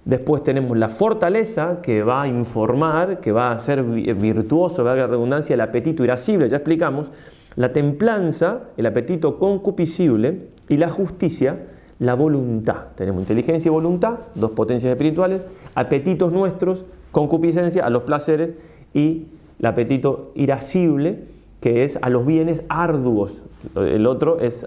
Después 0.04 0.42
tenemos 0.42 0.76
la 0.76 0.90
fortaleza 0.90 1.80
que 1.80 2.02
va 2.02 2.20
a 2.20 2.28
informar, 2.28 3.18
que 3.20 3.32
va 3.32 3.50
a 3.50 3.58
ser 3.60 3.82
virtuoso, 3.82 4.84
valga 4.84 5.04
la 5.04 5.08
redundancia, 5.08 5.54
el 5.54 5.62
apetito 5.62 6.04
irascible, 6.04 6.50
ya 6.50 6.58
explicamos. 6.58 7.10
La 7.56 7.72
templanza, 7.72 8.64
el 8.76 8.84
apetito 8.84 9.38
concupiscible. 9.38 10.50
Y 10.68 10.76
la 10.76 10.90
justicia, 10.90 11.60
la 11.98 12.12
voluntad. 12.12 12.88
Tenemos 12.94 13.22
inteligencia 13.22 13.70
y 13.70 13.72
voluntad, 13.72 14.18
dos 14.34 14.50
potencias 14.50 14.90
espirituales, 14.90 15.40
apetitos 15.74 16.30
nuestros, 16.30 16.84
concupiscencia 17.12 17.86
a 17.86 17.90
los 17.90 18.02
placeres 18.02 18.56
y 18.92 19.26
el 19.60 19.66
apetito 19.66 20.32
irascible, 20.34 21.20
que 21.60 21.84
es 21.84 21.98
a 22.02 22.10
los 22.10 22.26
bienes 22.26 22.64
arduos. 22.68 23.40
El 23.76 24.08
otro 24.08 24.40
es 24.40 24.66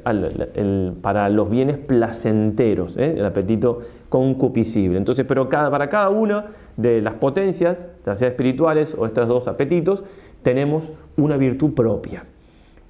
para 1.02 1.28
los 1.28 1.50
bienes 1.50 1.78
placenteros, 1.78 2.96
¿eh? 2.96 3.16
el 3.18 3.26
apetito 3.26 3.82
concupiscible. 4.08 4.98
Entonces, 4.98 5.26
pero 5.28 5.50
para 5.50 5.90
cada 5.90 6.10
una 6.10 6.46
de 6.78 7.02
las 7.02 7.16
potencias, 7.16 7.86
ya 8.06 8.16
sea 8.16 8.30
espirituales 8.30 8.96
o 8.98 9.06
estos 9.06 9.28
dos 9.28 9.50
apetitos, 9.50 10.04
tenemos 10.42 10.94
una 11.18 11.36
virtud 11.36 11.74
propia, 11.74 12.24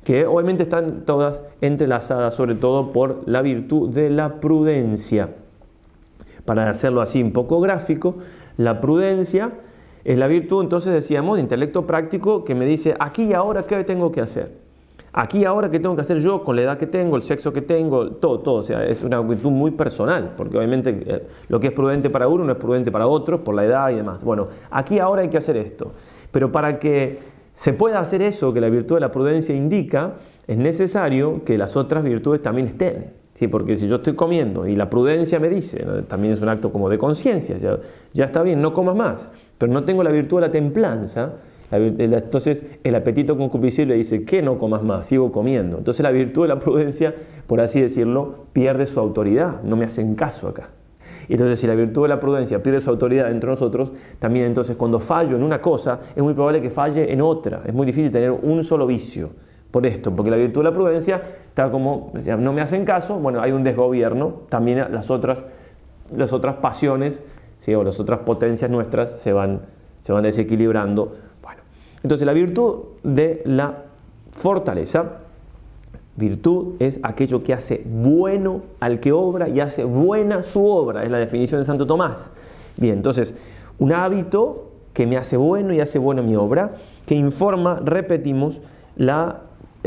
que 0.03 0.27
obviamente 0.27 0.62
están 0.63 1.05
todas 1.05 1.43
entrelazadas, 1.62 2.35
sobre 2.35 2.53
todo 2.53 2.91
por 2.91 3.24
la 3.25 3.41
virtud 3.41 3.89
de 3.89 4.12
la 4.12 4.39
prudencia. 4.39 5.29
Para 6.45 6.69
hacerlo 6.69 7.01
así 7.01 7.24
un 7.24 7.31
poco 7.31 7.59
gráfico, 7.59 8.17
la 8.57 8.81
prudencia 8.81 9.51
es 10.03 10.17
la 10.17 10.27
virtud, 10.27 10.63
entonces 10.63 10.93
decíamos, 10.93 11.38
de 11.38 11.41
intelecto 11.41 11.88
práctico 11.88 12.45
que 12.45 12.55
me 12.55 12.65
dice, 12.65 12.95
aquí 13.00 13.24
y 13.24 13.33
ahora, 13.33 13.63
¿qué 13.63 13.83
tengo 13.83 14.12
que 14.12 14.21
hacer? 14.21 14.65
Aquí 15.17 15.45
ahora, 15.45 15.71
¿qué 15.71 15.79
tengo 15.79 15.95
que 15.95 16.01
hacer 16.01 16.19
yo 16.19 16.43
con 16.43 16.57
la 16.57 16.63
edad 16.63 16.77
que 16.77 16.88
tengo, 16.88 17.15
el 17.15 17.24
sexo 17.24 17.53
que 17.53 17.62
tengo, 17.62 18.12
todo, 18.12 18.39
todo? 18.41 18.55
O 18.55 18.63
sea, 18.63 18.85
es 18.85 19.01
una 19.01 19.21
virtud 19.21 19.50
muy 19.50 19.71
personal, 19.71 20.33
porque 20.35 20.57
obviamente 20.57 21.03
eh, 21.05 21.27
lo 21.47 21.59
que 21.59 21.67
es 21.67 21.74
prudente 21.74 22.09
para 22.09 22.27
uno 22.27 22.43
no 22.43 22.51
es 22.51 22.57
prudente 22.57 22.91
para 22.91 23.07
otros, 23.07 23.39
por 23.39 23.55
la 23.55 23.63
edad 23.63 23.89
y 23.91 23.95
demás. 23.95 24.25
Bueno, 24.25 24.50
aquí 24.69 25.00
ahora 25.00 25.21
hay 25.21 25.29
que 25.29 25.38
hacer 25.38 25.55
esto. 25.55 25.93
Pero 26.31 26.51
para 26.51 26.79
que 26.79 27.19
se 27.53 27.71
pueda 27.71 28.00
hacer 28.00 28.21
eso 28.21 28.53
que 28.53 28.59
la 28.59 28.69
virtud 28.69 28.95
de 28.95 29.01
la 29.01 29.12
prudencia 29.13 29.55
indica, 29.55 30.15
es 30.47 30.57
necesario 30.57 31.45
que 31.45 31.57
las 31.57 31.77
otras 31.77 32.03
virtudes 32.03 32.43
también 32.43 32.67
estén. 32.67 33.13
¿Sí? 33.35 33.47
Porque 33.47 33.75
si 33.75 33.87
yo 33.87 33.97
estoy 33.97 34.13
comiendo 34.15 34.67
y 34.67 34.75
la 34.75 34.89
prudencia 34.89 35.39
me 35.39 35.49
dice, 35.49 35.85
también 36.07 36.33
es 36.33 36.41
un 36.41 36.49
acto 36.49 36.71
como 36.71 36.89
de 36.89 36.97
conciencia, 36.97 37.57
ya, 37.57 38.25
está 38.25 38.41
bien, 38.41 38.61
no 38.61 38.73
comas 38.73 38.95
más, 38.95 39.29
pero 39.57 39.71
no 39.71 39.83
tengo 39.83 40.03
la 40.03 40.11
virtud 40.11 40.37
de 40.37 40.47
la 40.47 40.51
templanza, 40.51 41.33
Entonces 41.71 42.79
el 42.83 42.95
apetito 42.95 43.37
concupiscible 43.37 43.95
dice 43.95 44.23
que 44.23 44.41
no 44.41 44.57
comas 44.57 44.83
más, 44.83 45.07
sigo 45.07 45.31
comiendo. 45.31 45.77
Entonces 45.77 46.01
la 46.03 46.11
virtud 46.11 46.43
de 46.43 46.47
la 46.47 46.59
prudencia, 46.59 47.13
por 47.47 47.59
así 47.59 47.81
decirlo, 47.81 48.45
pierde 48.53 48.87
su 48.87 48.99
autoridad, 48.99 49.61
no 49.63 49.75
me 49.75 49.85
hacen 49.85 50.15
caso 50.15 50.47
acá. 50.47 50.69
Entonces, 51.27 51.59
si 51.59 51.65
la 51.65 51.73
virtud 51.73 52.03
de 52.03 52.09
la 52.09 52.19
prudencia 52.19 52.61
pierde 52.61 52.81
su 52.81 52.89
autoridad 52.91 53.31
entre 53.31 53.49
nosotros, 53.49 53.91
también 54.19 54.45
entonces 54.45 54.75
cuando 54.75 54.99
fallo 54.99 55.35
en 55.35 55.41
una 55.41 55.59
cosa, 55.59 55.99
es 56.15 56.21
muy 56.21 56.35
probable 56.35 56.61
que 56.61 56.69
falle 56.69 57.11
en 57.11 57.21
otra. 57.21 57.63
Es 57.65 57.73
muy 57.73 57.87
difícil 57.87 58.11
tener 58.11 58.29
un 58.29 58.63
solo 58.63 58.85
vicio 58.85 59.31
por 59.75 59.86
esto, 59.86 60.15
porque 60.15 60.32
la 60.32 60.38
virtud 60.38 60.62
de 60.62 60.70
la 60.70 60.72
prudencia 60.72 61.22
está 61.50 61.70
como, 61.70 62.13
no 62.39 62.53
me 62.53 62.62
hacen 62.62 62.86
caso, 62.86 63.20
bueno, 63.20 63.41
hay 63.41 63.51
un 63.51 63.62
desgobierno, 63.62 64.44
también 64.48 64.86
las 64.89 65.12
otras, 65.12 65.44
las 66.15 66.32
otras 66.32 66.55
pasiones 66.55 67.22
¿sí? 67.58 67.75
o 67.75 67.84
las 67.84 68.00
otras 68.00 68.20
potencias 68.20 68.72
nuestras 68.72 69.20
se 69.20 69.34
van, 69.34 69.63
se 70.00 70.13
van 70.13 70.24
desequilibrando. 70.24 71.17
Bueno, 71.44 71.60
entonces 72.01 72.25
la 72.25 72.32
virtud 72.32 72.84
de 73.03 73.41
la 73.44 73.84
fortaleza 74.32 75.17
Virtud 76.15 76.75
es 76.79 77.01
aquello 77.03 77.44
que 77.44 77.51
hace 77.51 77.84
bueno 77.86 78.62
al 78.79 79.01
que 79.01 79.12
obra 79.12 79.50
y 79.50 79.60
hace 79.60 79.84
buena 79.84 80.41
su 80.44 80.65
obra, 80.65 81.03
es 81.03 81.12
la 81.12 81.17
definición 81.17 81.60
de 81.60 81.65
Santo 81.65 81.86
Tomás. 81.86 82.32
Bien, 82.77 82.96
entonces, 82.96 83.34
un 83.77 83.91
hábito 83.91 84.72
que 84.94 85.05
me 85.05 85.17
hace 85.17 85.36
bueno 85.36 85.74
y 85.74 85.82
hace 85.82 86.00
buena 86.00 86.22
mi 86.22 86.38
obra, 86.38 86.75
que 87.05 87.15
informa, 87.15 87.82
repetimos, 87.84 88.62
la, 88.96 89.41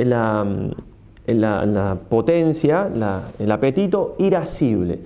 la, 0.04 1.96
potencia, 2.08 2.88
el 3.38 3.52
apetito 3.52 4.16
irascible. 4.18 5.00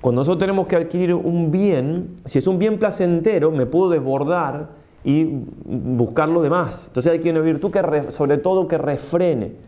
Cuando 0.00 0.20
nosotros 0.20 0.40
tenemos 0.40 0.66
que 0.66 0.76
adquirir 0.76 1.14
un 1.14 1.50
bien, 1.50 2.16
si 2.26 2.38
es 2.38 2.46
un 2.46 2.58
bien 2.58 2.78
placentero, 2.78 3.50
me 3.50 3.66
puedo 3.66 3.88
desbordar 3.90 4.68
y 5.02 5.24
buscar 5.64 6.28
lo 6.28 6.42
demás. 6.42 6.88
Entonces 6.88 7.12
hay 7.12 7.20
que 7.20 7.30
una 7.30 7.40
virtud 7.40 7.70
que 7.70 8.12
sobre 8.12 8.38
todo 8.38 8.68
que 8.68 8.78
refrene 8.78 9.64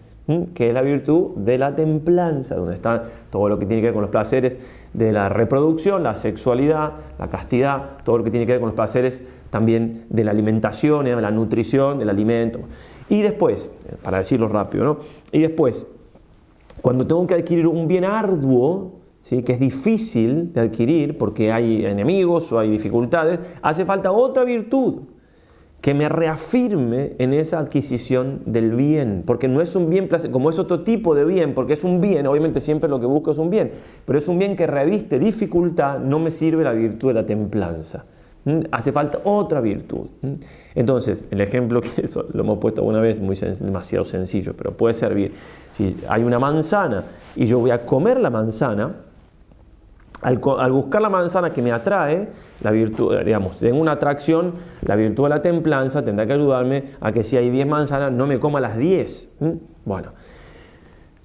que 0.55 0.69
es 0.69 0.75
la 0.75 0.83
virtud 0.83 1.37
de 1.37 1.57
la 1.57 1.77
templanza, 1.77 2.57
donde 2.57 2.75
está 2.75 3.05
todo 3.31 3.49
lo 3.49 3.59
que 3.59 3.67
tiene 3.67 3.81
que 3.81 3.87
ver 3.87 3.95
con 3.95 4.03
los 4.03 4.11
placeres 4.11 4.59
de 4.93 5.13
la 5.13 5.29
reproducción, 5.29 6.03
la 6.03 6.17
sexualidad, 6.17 6.95
la 7.19 7.29
castidad, 7.29 7.99
todo 8.05 8.19
lo 8.19 8.25
que 8.25 8.31
tiene 8.31 8.45
que 8.45 8.53
ver 8.53 8.61
con 8.61 8.71
los 8.71 8.75
placeres 8.75 9.21
también 9.51 10.05
de 10.11 10.25
la 10.25 10.33
alimentación, 10.33 11.05
de 11.05 11.15
la 11.15 11.31
nutrición, 11.31 12.01
del 12.01 12.11
alimento. 12.11 12.59
Y 13.09 13.23
después, 13.23 13.71
para 14.03 14.19
decirlo 14.19 14.49
rápido, 14.49 14.85
¿no? 14.85 14.99
Y 15.33 15.41
después, 15.41 15.87
cuando 16.81 17.07
tengo 17.07 17.27
que 17.27 17.35
adquirir 17.35 17.67
un 17.67 17.89
bien 17.89 18.05
arduo, 18.05 18.93
¿sí? 19.23 19.43
que 19.43 19.53
es 19.53 19.61
difícil 19.61 20.53
de 20.53 20.61
adquirir 20.61 21.19
porque 21.19 21.53
hay 21.53 21.85
enemigos 21.85 22.53
o 22.53 22.59
hay 22.59 22.71
dificultades, 22.71 23.41
hace 23.63 23.85
falta 23.85 24.13
otra 24.13 24.45
virtud 24.45 25.03
que 25.81 25.95
me 25.95 26.09
reafirme 26.09 27.13
en 27.19 27.33
esa 27.33 27.61
adquisición 27.61 28.43
del 28.47 28.75
bien, 28.75 29.23
porque 29.25 29.47
no 29.47 29.61
es 29.61 29.77
un 29.77 29.89
bien, 29.89 30.09
como 30.33 30.51
es 30.51 30.59
otro 30.59 30.83
tipo 30.83 31.15
de 31.15 31.25
bien, 31.25 31.55
porque 31.55 31.75
es 31.75 31.85
un 31.85 32.01
bien, 32.01 32.27
obviamente 32.27 32.61
siempre 32.61 32.89
lo 32.89 32.99
que 32.99 33.07
busco 33.07 33.31
es 33.31 33.39
un 33.39 33.51
bien, 33.51 33.71
pero 34.05 34.19
es 34.19 34.27
un 34.27 34.39
bien 34.39 34.57
que 34.57 34.67
reviste 34.67 35.19
dificultad, 35.19 36.01
no 36.01 36.19
me 36.19 36.31
sirve 36.31 36.65
la 36.65 36.73
virtud 36.73 37.09
de 37.09 37.15
la 37.15 37.27
templanza. 37.27 38.05
Hace 38.71 38.93
falta 38.93 39.19
otra 39.25 39.61
virtud. 39.61 40.07
Entonces, 40.75 41.25
el 41.33 41.41
ejemplo 41.41 41.81
que 41.81 42.05
lo 42.33 42.41
hemos 42.41 42.59
puesto 42.59 42.85
una 42.85 43.01
vez, 43.01 43.19
muy 43.19 43.37
demasiado 43.37 44.05
sencillo, 44.05 44.55
pero 44.57 44.77
puede 44.77 44.95
servir. 44.95 45.35
Si 45.73 45.97
hay 46.09 46.23
una 46.23 46.39
manzana 46.39 47.05
y 47.35 47.47
yo 47.47 47.59
voy 47.59 47.71
a 47.73 47.85
comer 47.85 48.21
la 48.21 48.31
manzana, 48.31 48.95
al, 50.23 50.39
buscar 50.73 51.03
la 51.03 51.09
manzana 51.09 51.53
que 51.53 51.61
me 51.61 51.73
atrae, 51.73 52.29
la 52.61 52.71
virtud, 52.71 53.19
digamos, 53.25 53.61
en 53.63 53.75
una 53.75 53.93
atracción, 53.93 54.55
la 54.83 54.95
virtud 54.97 55.25
de 55.25 55.29
la 55.29 55.43
templanza 55.43 56.05
tendrá 56.05 56.27
que 56.27 56.33
ayudarme 56.33 56.85
a 57.01 57.13
que 57.13 57.25
si 57.25 57.37
hay 57.37 57.51
10 57.51 57.67
manzanas 57.67 58.13
no 58.13 58.27
me 58.27 58.39
coma 58.39 58.61
las 58.61 58.79
10. 58.79 59.29
Bueno, 59.85 60.11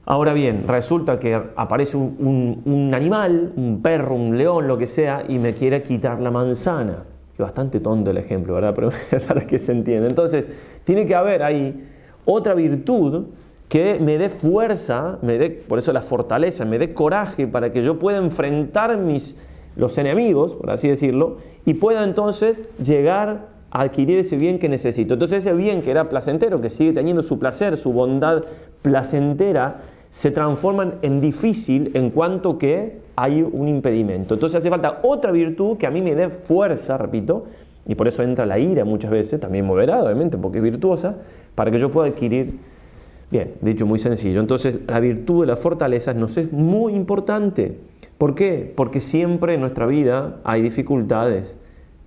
ahora 0.06 0.34
bien, 0.34 0.66
resulta 0.68 1.20
que 1.20 1.36
aparece 1.36 1.98
un, 1.98 2.92
animal, 2.94 3.54
un 3.56 3.82
perro, 3.82 4.16
un 4.16 4.38
león, 4.38 4.68
lo 4.68 4.78
que 4.78 4.88
sea, 4.88 5.24
y 5.28 5.38
me 5.38 5.54
quiere 5.54 5.84
quitar 5.84 6.20
la 6.20 6.32
manzana. 6.32 7.11
Que 7.42 7.46
bastante 7.46 7.80
tonto 7.80 8.12
el 8.12 8.18
ejemplo, 8.20 8.54
¿verdad? 8.54 8.76
Pero 8.76 8.92
para 9.28 9.48
que 9.48 9.58
se 9.58 9.72
entienda. 9.72 10.08
Entonces, 10.08 10.46
tiene 10.84 11.08
que 11.08 11.16
haber 11.16 11.42
ahí 11.42 11.88
otra 12.24 12.54
virtud 12.54 13.30
que 13.68 13.98
me 14.00 14.20
dé 14.20 14.30
fuerza, 14.30 15.18
me 15.24 15.40
dé, 15.40 15.50
por 15.50 15.80
eso 15.80 15.92
la 15.92 16.04
fortaleza, 16.04 16.66
me 16.66 16.78
dé 16.78 16.94
coraje 16.94 17.48
para 17.48 17.72
que 17.72 17.82
yo 17.82 17.98
pueda 17.98 18.20
enfrentar 18.20 18.96
mis, 18.96 19.36
los 19.76 19.98
enemigos, 19.98 20.54
por 20.54 20.70
así 20.70 20.88
decirlo, 20.88 21.38
y 21.66 21.74
pueda 21.74 22.04
entonces 22.04 22.62
llegar 22.78 23.48
a 23.72 23.82
adquirir 23.82 24.20
ese 24.20 24.38
bien 24.38 24.60
que 24.60 24.70
necesito. 24.70 25.16
Entonces 25.16 25.40
ese 25.40 25.56
bien 25.56 25.82
que 25.82 25.90
era 25.90 26.10
placentero, 26.10 26.62
que 26.62 26.70
sigue 26.70 26.94
teniendo 26.94 27.24
su 27.24 27.40
placer, 27.40 27.76
su 27.76 27.92
bondad 27.92 28.44
placentera, 28.84 29.80
se 30.12 30.30
transforman 30.30 30.96
en 31.02 31.20
difícil 31.22 31.90
en 31.96 32.12
cuanto 32.12 32.60
que 32.60 33.00
hay 33.16 33.42
un 33.42 33.68
impedimento. 33.68 34.36
Entonces 34.36 34.60
hace 34.60 34.70
falta 34.70 35.00
otra 35.02 35.32
virtud 35.32 35.78
que 35.78 35.88
a 35.88 35.92
mí 35.92 36.02
me 36.02 36.14
dé 36.14 36.30
fuerza, 36.30 36.98
repito, 36.98 37.46
y 37.88 37.96
por 37.96 38.08
eso 38.08 38.22
entra 38.22 38.46
la 38.46 38.60
ira 38.60 38.86
muchas 38.86 39.10
veces, 39.10 39.40
también 39.40 39.66
moderada 39.66 40.04
obviamente, 40.04 40.38
porque 40.38 40.60
es 40.60 40.64
virtuosa, 40.64 41.16
para 41.56 41.72
que 41.72 41.80
yo 41.80 41.90
pueda 41.90 42.10
adquirir 42.10 42.60
Bien, 43.32 43.54
dicho 43.62 43.86
muy 43.86 43.98
sencillo. 43.98 44.42
Entonces, 44.42 44.82
la 44.88 45.00
virtud 45.00 45.42
de 45.42 45.48
las 45.48 45.60
fortalezas 45.60 46.18
nos 46.18 46.36
es 46.36 46.52
muy 46.52 46.94
importante. 46.94 47.78
¿Por 48.18 48.36
qué? 48.36 48.74
Porque 48.76 49.00
siempre 49.00 49.54
en 49.54 49.62
nuestra 49.62 49.86
vida 49.86 50.42
hay 50.44 50.62
dificultades, 50.62 51.58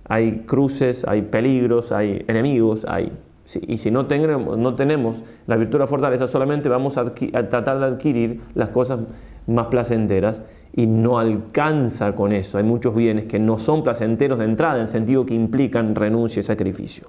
hay 0.07 0.43
cruces, 0.45 1.03
hay 1.07 1.23
peligros, 1.23 1.91
hay 1.91 2.23
enemigos, 2.27 2.85
hay... 2.87 3.11
y 3.61 3.77
si 3.77 3.91
no 3.91 4.05
tenemos, 4.07 5.23
la 5.47 5.55
virtud 5.55 5.73
de 5.73 5.79
la 5.79 5.87
fortaleza, 5.87 6.27
solamente 6.27 6.67
vamos 6.67 6.97
a, 6.97 7.01
a 7.01 7.49
tratar 7.49 7.79
de 7.79 7.85
adquirir 7.85 8.41
las 8.55 8.69
cosas 8.69 8.99
más 9.47 9.67
placenteras 9.67 10.41
y 10.73 10.87
no 10.87 11.19
alcanza 11.19 12.15
con 12.15 12.33
eso. 12.33 12.57
Hay 12.57 12.63
muchos 12.63 12.95
bienes 12.95 13.25
que 13.25 13.39
no 13.39 13.59
son 13.59 13.83
placenteros 13.83 14.39
de 14.39 14.45
entrada, 14.45 14.79
en 14.79 14.87
sentido 14.87 15.25
que 15.25 15.33
implican 15.33 15.95
renuncia 15.95 16.39
y 16.39 16.43
sacrificio. 16.43 17.07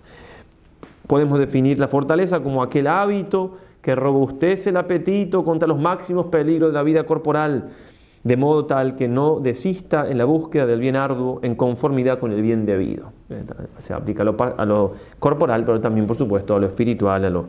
Podemos 1.06 1.38
definir 1.38 1.78
la 1.78 1.88
fortaleza 1.88 2.40
como 2.40 2.62
aquel 2.62 2.86
hábito 2.86 3.56
que 3.80 3.94
robustece 3.94 4.70
el 4.70 4.76
apetito 4.76 5.44
contra 5.44 5.68
los 5.68 5.78
máximos 5.78 6.26
peligros 6.26 6.70
de 6.70 6.74
la 6.74 6.82
vida 6.82 7.04
corporal, 7.04 7.70
de 8.24 8.36
modo 8.36 8.66
tal 8.66 8.96
que 8.96 9.08
no 9.08 9.40
desista 9.40 10.08
en 10.08 10.18
la 10.18 10.24
búsqueda 10.24 10.66
del 10.66 10.80
bien 10.80 10.96
arduo 10.96 11.40
en 11.42 11.54
conformidad 11.54 12.18
con 12.18 12.32
el 12.32 12.42
bien 12.42 12.66
debido. 12.66 13.12
Se 13.78 13.92
aplica 13.92 14.22
a 14.22 14.64
lo, 14.64 14.94
corporal, 15.18 15.64
pero 15.64 15.80
también, 15.80 16.06
por 16.06 16.16
supuesto, 16.16 16.54
a 16.54 16.60
lo 16.60 16.66
espiritual, 16.66 17.24
a 17.24 17.30
lo 17.30 17.46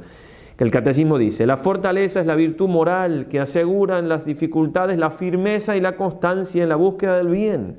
el 0.57 0.71
catecismo 0.71 1.19
dice, 1.19 1.45
la 1.45 1.55
fortaleza 1.55 2.19
es 2.19 2.25
la 2.25 2.33
virtud 2.33 2.67
moral 2.67 3.27
que 3.27 3.39
asegura 3.39 3.99
en 3.99 4.09
las 4.09 4.25
dificultades 4.25 4.97
la 4.97 5.11
firmeza 5.11 5.77
y 5.77 5.81
la 5.81 5.95
constancia 5.95 6.63
en 6.63 6.69
la 6.69 6.75
búsqueda 6.75 7.17
del 7.17 7.27
bien. 7.27 7.77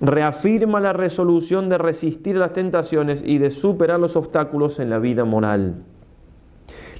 Reafirma 0.00 0.80
la 0.80 0.92
resolución 0.92 1.68
de 1.68 1.78
resistir 1.78 2.34
a 2.36 2.40
las 2.40 2.52
tentaciones 2.52 3.22
y 3.24 3.38
de 3.38 3.52
superar 3.52 4.00
los 4.00 4.16
obstáculos 4.16 4.80
en 4.80 4.90
la 4.90 4.98
vida 4.98 5.24
moral. 5.24 5.84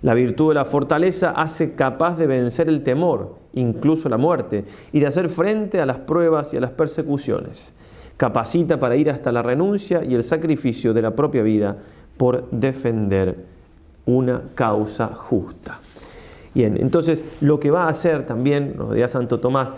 La 0.03 0.15
virtud 0.15 0.51
de 0.51 0.55
la 0.55 0.65
fortaleza 0.65 1.31
hace 1.31 1.75
capaz 1.75 2.17
de 2.17 2.29
vencer 2.29 2.69
el 2.69 2.85
temor, 2.85 3.35
incluso 3.55 4.09
la 4.09 4.19
muerte, 4.19 4.65
y 4.93 5.01
de 5.01 5.07
hacer 5.07 5.29
frente 5.29 5.81
a 5.81 5.87
las 5.87 5.99
pruebas 5.99 6.55
y 6.55 6.59
a 6.59 6.61
las 6.61 6.71
persecuciones. 6.71 7.75
Capacita 8.19 8.79
para 8.79 8.97
ir 8.97 9.11
hasta 9.11 9.33
la 9.33 9.41
renuncia 9.41 10.05
y 10.05 10.15
el 10.15 10.25
sacrificio 10.25 10.93
de 10.93 11.01
la 11.01 11.13
propia 11.13 11.43
vida 11.43 11.79
por 12.19 12.51
defender 12.51 13.37
una 14.05 14.43
causa 14.55 15.07
justa. 15.07 15.79
Bien, 16.53 16.77
entonces 16.79 17.25
lo 17.41 17.61
que 17.61 17.71
va 17.71 17.85
a 17.85 17.89
hacer 17.89 18.27
también, 18.27 18.75
nos 18.77 18.91
decía 18.91 19.09
Santo 19.09 19.41
Tomás, 19.41 19.73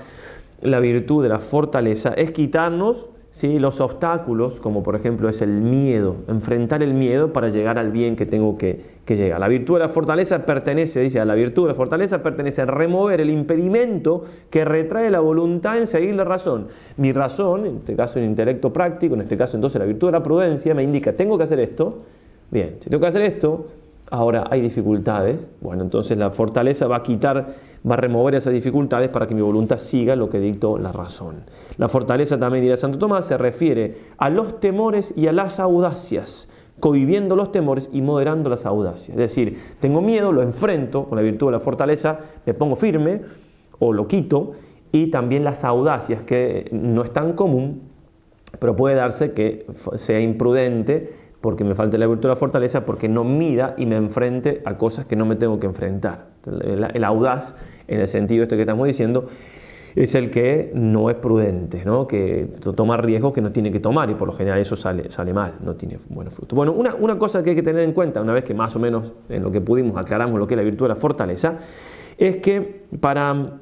la 0.62 0.80
virtud 0.80 1.22
de 1.22 1.28
la 1.28 1.38
fortaleza 1.38 2.14
es 2.14 2.32
quitarnos 2.32 3.06
¿sí? 3.40 3.58
los 3.58 3.80
obstáculos, 3.80 4.60
como 4.60 4.82
por 4.82 4.96
ejemplo 4.96 5.26
es 5.30 5.40
el 5.40 5.62
miedo, 5.62 6.16
enfrentar 6.28 6.82
el 6.82 6.92
miedo 6.92 7.32
para 7.32 7.48
llegar 7.48 7.78
al 7.78 7.90
bien 7.90 8.14
que 8.14 8.26
tengo 8.26 8.58
que, 8.58 9.00
llegar. 9.08 9.40
La 9.40 9.48
virtud 9.48 9.74
de 9.74 9.80
la 9.80 9.88
fortaleza 9.88 10.46
pertenece, 10.46 11.00
dice, 11.00 11.18
a 11.18 11.24
la 11.24 11.34
virtud 11.34 11.62
de 11.62 11.68
la 11.68 11.74
fortaleza 11.74 12.22
pertenece 12.22 12.62
a 12.62 12.66
remover 12.66 13.20
el 13.20 13.30
impedimento 13.30 14.22
que 14.50 14.64
retrae 14.64 15.10
la 15.10 15.18
voluntad 15.18 15.78
en 15.78 15.88
seguir 15.88 16.14
la 16.14 16.22
razón. 16.22 16.68
Mi 16.96 17.12
razón, 17.12 17.66
en 17.66 17.76
este 17.78 17.96
caso 17.96 18.20
el 18.20 18.26
intelecto 18.26 18.72
práctico, 18.72 19.14
en 19.14 19.22
este 19.22 19.36
caso 19.36 19.56
entonces 19.56 19.80
la 19.80 19.86
virtud 19.86 20.08
de 20.08 20.12
la 20.12 20.22
prudencia, 20.22 20.74
me 20.74 20.84
indica, 20.84 21.14
tengo 21.14 21.36
que 21.38 21.42
hacer 21.42 21.58
esto, 21.58 22.02
bien, 22.52 22.76
si 22.78 22.88
tengo 22.88 23.00
que 23.00 23.08
hacer 23.08 23.22
esto, 23.22 23.66
ahora 24.10 24.46
hay 24.50 24.60
dificultades, 24.60 25.50
bueno, 25.60 25.82
entonces 25.82 26.18
la 26.18 26.30
fortaleza 26.30 26.86
va 26.86 26.96
a 26.96 27.02
quitar 27.02 27.54
va 27.88 27.94
a 27.94 27.98
remover 27.98 28.34
esas 28.34 28.52
dificultades 28.52 29.08
para 29.08 29.26
que 29.26 29.34
mi 29.34 29.40
voluntad 29.40 29.78
siga 29.78 30.16
lo 30.16 30.28
que 30.28 30.38
dictó 30.38 30.78
la 30.78 30.92
razón. 30.92 31.44
La 31.78 31.88
fortaleza 31.88 32.38
también, 32.38 32.64
dirá 32.64 32.76
Santo 32.76 32.98
Tomás, 32.98 33.26
se 33.26 33.38
refiere 33.38 33.96
a 34.18 34.28
los 34.30 34.60
temores 34.60 35.12
y 35.16 35.26
a 35.26 35.32
las 35.32 35.60
audacias, 35.60 36.48
cohibiendo 36.78 37.36
los 37.36 37.52
temores 37.52 37.88
y 37.92 38.02
moderando 38.02 38.50
las 38.50 38.66
audacias. 38.66 39.10
Es 39.10 39.16
decir, 39.16 39.58
tengo 39.80 40.00
miedo, 40.00 40.32
lo 40.32 40.42
enfrento 40.42 41.04
con 41.04 41.16
la 41.16 41.22
virtud 41.22 41.46
de 41.46 41.52
la 41.52 41.60
fortaleza, 41.60 42.18
me 42.44 42.54
pongo 42.54 42.76
firme 42.76 43.22
o 43.78 43.92
lo 43.92 44.06
quito, 44.06 44.52
y 44.92 45.06
también 45.10 45.44
las 45.44 45.64
audacias, 45.64 46.22
que 46.22 46.68
no 46.72 47.02
es 47.02 47.12
tan 47.12 47.34
común, 47.34 47.82
pero 48.58 48.74
puede 48.74 48.96
darse 48.96 49.32
que 49.32 49.64
sea 49.94 50.20
imprudente 50.20 51.29
porque 51.40 51.64
me 51.64 51.74
falta 51.74 51.96
la 51.96 52.06
virtud 52.06 52.24
de 52.24 52.28
la 52.28 52.36
fortaleza, 52.36 52.84
porque 52.84 53.08
no 53.08 53.24
mida 53.24 53.74
y 53.78 53.86
me 53.86 53.96
enfrente 53.96 54.62
a 54.64 54.76
cosas 54.76 55.06
que 55.06 55.16
no 55.16 55.24
me 55.24 55.36
tengo 55.36 55.58
que 55.58 55.66
enfrentar. 55.66 56.26
El, 56.44 57.04
audaz, 57.04 57.54
en 57.88 58.00
el 58.00 58.08
sentido 58.08 58.42
este 58.42 58.56
que 58.56 58.62
estamos 58.62 58.86
diciendo, 58.86 59.26
es 59.94 60.14
el 60.14 60.30
que 60.30 60.70
no 60.74 61.08
es 61.10 61.16
prudente, 61.16 61.82
¿no? 61.84 62.06
que 62.06 62.48
toma 62.76 62.96
riesgos 62.98 63.32
que 63.32 63.40
no 63.40 63.50
tiene 63.52 63.72
que 63.72 63.80
tomar 63.80 64.10
y 64.10 64.14
por 64.14 64.28
lo 64.28 64.34
general 64.34 64.60
eso 64.60 64.76
sale, 64.76 65.10
sale 65.10 65.32
mal, 65.32 65.54
no 65.64 65.74
tiene 65.74 65.98
buenos 66.10 66.34
frutos. 66.34 66.54
Bueno, 66.54 66.72
una, 66.72 66.94
una, 66.94 67.18
cosa 67.18 67.42
que 67.42 67.50
hay 67.50 67.56
que 67.56 67.62
tener 67.62 67.82
en 67.82 67.92
cuenta, 67.92 68.20
una 68.20 68.32
vez 68.32 68.44
que 68.44 68.54
más 68.54 68.76
o 68.76 68.78
menos 68.78 69.12
en 69.28 69.42
lo 69.42 69.50
que 69.50 69.60
pudimos 69.60 69.96
aclaramos 69.96 70.38
lo 70.38 70.46
que 70.46 70.54
es 70.54 70.58
la 70.58 70.64
virtud 70.64 70.84
de 70.84 70.90
la 70.90 70.96
fortaleza, 70.96 71.58
es 72.18 72.36
que 72.36 72.84
para, 73.00 73.60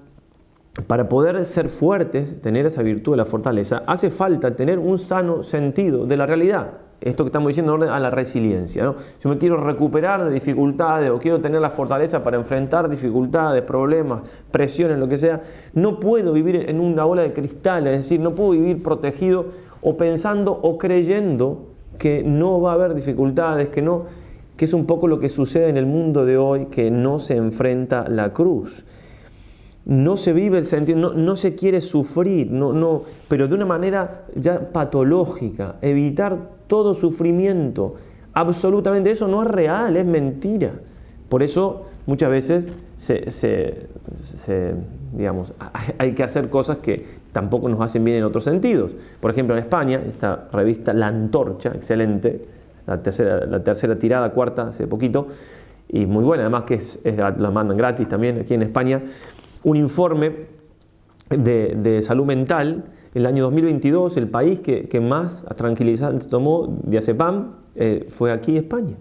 para 0.86 1.08
poder 1.08 1.46
ser 1.46 1.68
fuertes, 1.68 2.42
tener 2.42 2.66
esa 2.66 2.82
virtud 2.82 3.12
de 3.12 3.18
la 3.18 3.24
fortaleza, 3.24 3.84
hace 3.86 4.10
falta 4.10 4.54
tener 4.54 4.78
un 4.78 4.98
sano 4.98 5.42
sentido 5.42 6.06
de 6.06 6.16
la 6.16 6.26
realidad 6.26 6.87
esto 7.00 7.24
que 7.24 7.28
estamos 7.28 7.48
diciendo 7.48 7.74
en 7.74 7.82
orden 7.82 7.94
a 7.94 8.00
la 8.00 8.10
resiliencia. 8.10 8.84
¿no? 8.84 8.96
Si 9.18 9.28
me 9.28 9.38
quiero 9.38 9.56
recuperar 9.56 10.24
de 10.24 10.32
dificultades 10.32 11.10
o 11.10 11.18
quiero 11.18 11.40
tener 11.40 11.60
la 11.60 11.70
fortaleza 11.70 12.24
para 12.24 12.36
enfrentar 12.36 12.88
dificultades, 12.88 13.62
problemas, 13.62 14.22
presiones, 14.50 14.98
lo 14.98 15.08
que 15.08 15.18
sea, 15.18 15.42
no 15.74 16.00
puedo 16.00 16.32
vivir 16.32 16.56
en 16.68 16.80
una 16.80 17.04
bola 17.04 17.22
de 17.22 17.32
cristal, 17.32 17.86
es 17.86 17.98
decir, 17.98 18.20
no 18.20 18.34
puedo 18.34 18.50
vivir 18.50 18.82
protegido 18.82 19.46
o 19.80 19.96
pensando 19.96 20.52
o 20.52 20.76
creyendo 20.76 21.66
que 21.98 22.22
no 22.24 22.60
va 22.60 22.72
a 22.72 22.74
haber 22.74 22.94
dificultades, 22.94 23.68
que 23.68 23.82
no, 23.82 24.04
que 24.56 24.64
es 24.64 24.72
un 24.72 24.86
poco 24.86 25.06
lo 25.06 25.20
que 25.20 25.28
sucede 25.28 25.68
en 25.68 25.76
el 25.76 25.86
mundo 25.86 26.24
de 26.24 26.36
hoy, 26.36 26.66
que 26.66 26.90
no 26.90 27.18
se 27.18 27.36
enfrenta 27.36 28.08
la 28.08 28.32
cruz 28.32 28.84
no 29.88 30.18
se 30.18 30.34
vive 30.34 30.58
el 30.58 30.66
sentido, 30.66 31.14
no, 31.14 31.36
se 31.36 31.54
quiere 31.54 31.80
sufrir, 31.80 32.50
no, 32.50 32.74
no, 32.74 33.04
pero 33.26 33.48
de 33.48 33.54
una 33.54 33.64
manera 33.64 34.26
ya 34.34 34.70
patológica, 34.70 35.76
evitar 35.80 36.57
todo 36.68 36.94
sufrimiento. 36.94 37.96
Absolutamente 38.32 39.10
eso 39.10 39.26
no 39.26 39.42
es 39.42 39.48
real, 39.48 39.96
es 39.96 40.06
mentira. 40.06 40.72
Por 41.28 41.42
eso 41.42 41.86
muchas 42.06 42.30
veces 42.30 42.72
se, 42.96 44.74
digamos, 45.12 45.52
hay 45.98 46.12
que 46.12 46.22
hacer 46.22 46.48
cosas 46.48 46.78
que 46.78 47.04
tampoco 47.32 47.68
nos 47.68 47.80
hacen 47.80 48.04
bien 48.04 48.18
en 48.18 48.24
otros 48.24 48.44
sentidos. 48.44 48.92
Por 49.20 49.30
ejemplo, 49.30 49.56
en 49.56 49.62
España, 49.62 50.00
esta 50.06 50.48
revista 50.52 50.92
La 50.92 51.08
Antorcha, 51.08 51.70
excelente, 51.74 52.42
la 52.86 53.02
tercera, 53.02 53.44
la 53.44 53.62
tercera 53.62 53.98
tirada, 53.98 54.30
cuarta, 54.30 54.68
hace 54.68 54.86
poquito, 54.86 55.26
y 55.88 56.06
muy 56.06 56.22
buena, 56.22 56.44
además 56.44 56.64
que 56.64 56.74
es, 56.74 57.00
la 57.04 57.50
mandan 57.50 57.76
gratis 57.76 58.08
también 58.08 58.40
aquí 58.40 58.54
en 58.54 58.62
España 58.62 59.02
un 59.64 59.76
informe 59.76 60.32
de, 61.30 62.02
salud 62.02 62.24
mental. 62.24 62.84
El 63.18 63.26
año 63.26 63.42
2022, 63.42 64.16
el 64.16 64.28
país 64.28 64.60
que, 64.60 65.00
más 65.00 65.44
tranquilizante 65.56 66.26
tomó 66.26 66.78
diazepam 66.84 67.54
eh, 67.74 68.06
fue 68.08 68.30
aquí 68.30 68.56
España. 68.56 68.94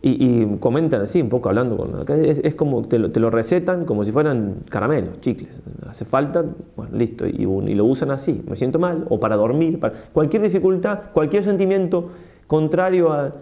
Y, 0.00 0.46
comentan 0.60 1.02
así, 1.02 1.20
un 1.20 1.28
poco 1.28 1.48
hablando 1.48 1.76
con 1.76 2.08
es, 2.24 2.38
es 2.38 2.54
como 2.54 2.86
te 2.86 3.00
lo, 3.00 3.10
te 3.10 3.18
lo, 3.18 3.28
recetan 3.28 3.84
como 3.84 4.04
si 4.04 4.12
fueran 4.12 4.62
caramelos, 4.68 5.20
chicles. 5.20 5.50
Hace 5.88 6.04
falta, 6.04 6.44
bueno, 6.76 6.96
listo, 6.96 7.26
y, 7.26 7.42
y, 7.42 7.74
lo 7.74 7.84
usan 7.84 8.12
así. 8.12 8.44
Me 8.48 8.54
siento 8.54 8.78
mal, 8.78 9.04
o 9.08 9.18
para 9.18 9.34
dormir, 9.34 9.80
para 9.80 9.94
cualquier 10.12 10.42
dificultad, 10.42 11.10
cualquier 11.12 11.42
sentimiento 11.42 12.10
contrario 12.46 13.12
a. 13.12 13.32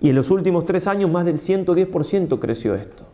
Y 0.00 0.10
en 0.10 0.14
los 0.14 0.30
últimos 0.30 0.64
tres 0.66 0.86
años, 0.86 1.10
más 1.10 1.24
del 1.24 1.38
110% 1.38 2.38
creció 2.38 2.76
esto 2.76 3.06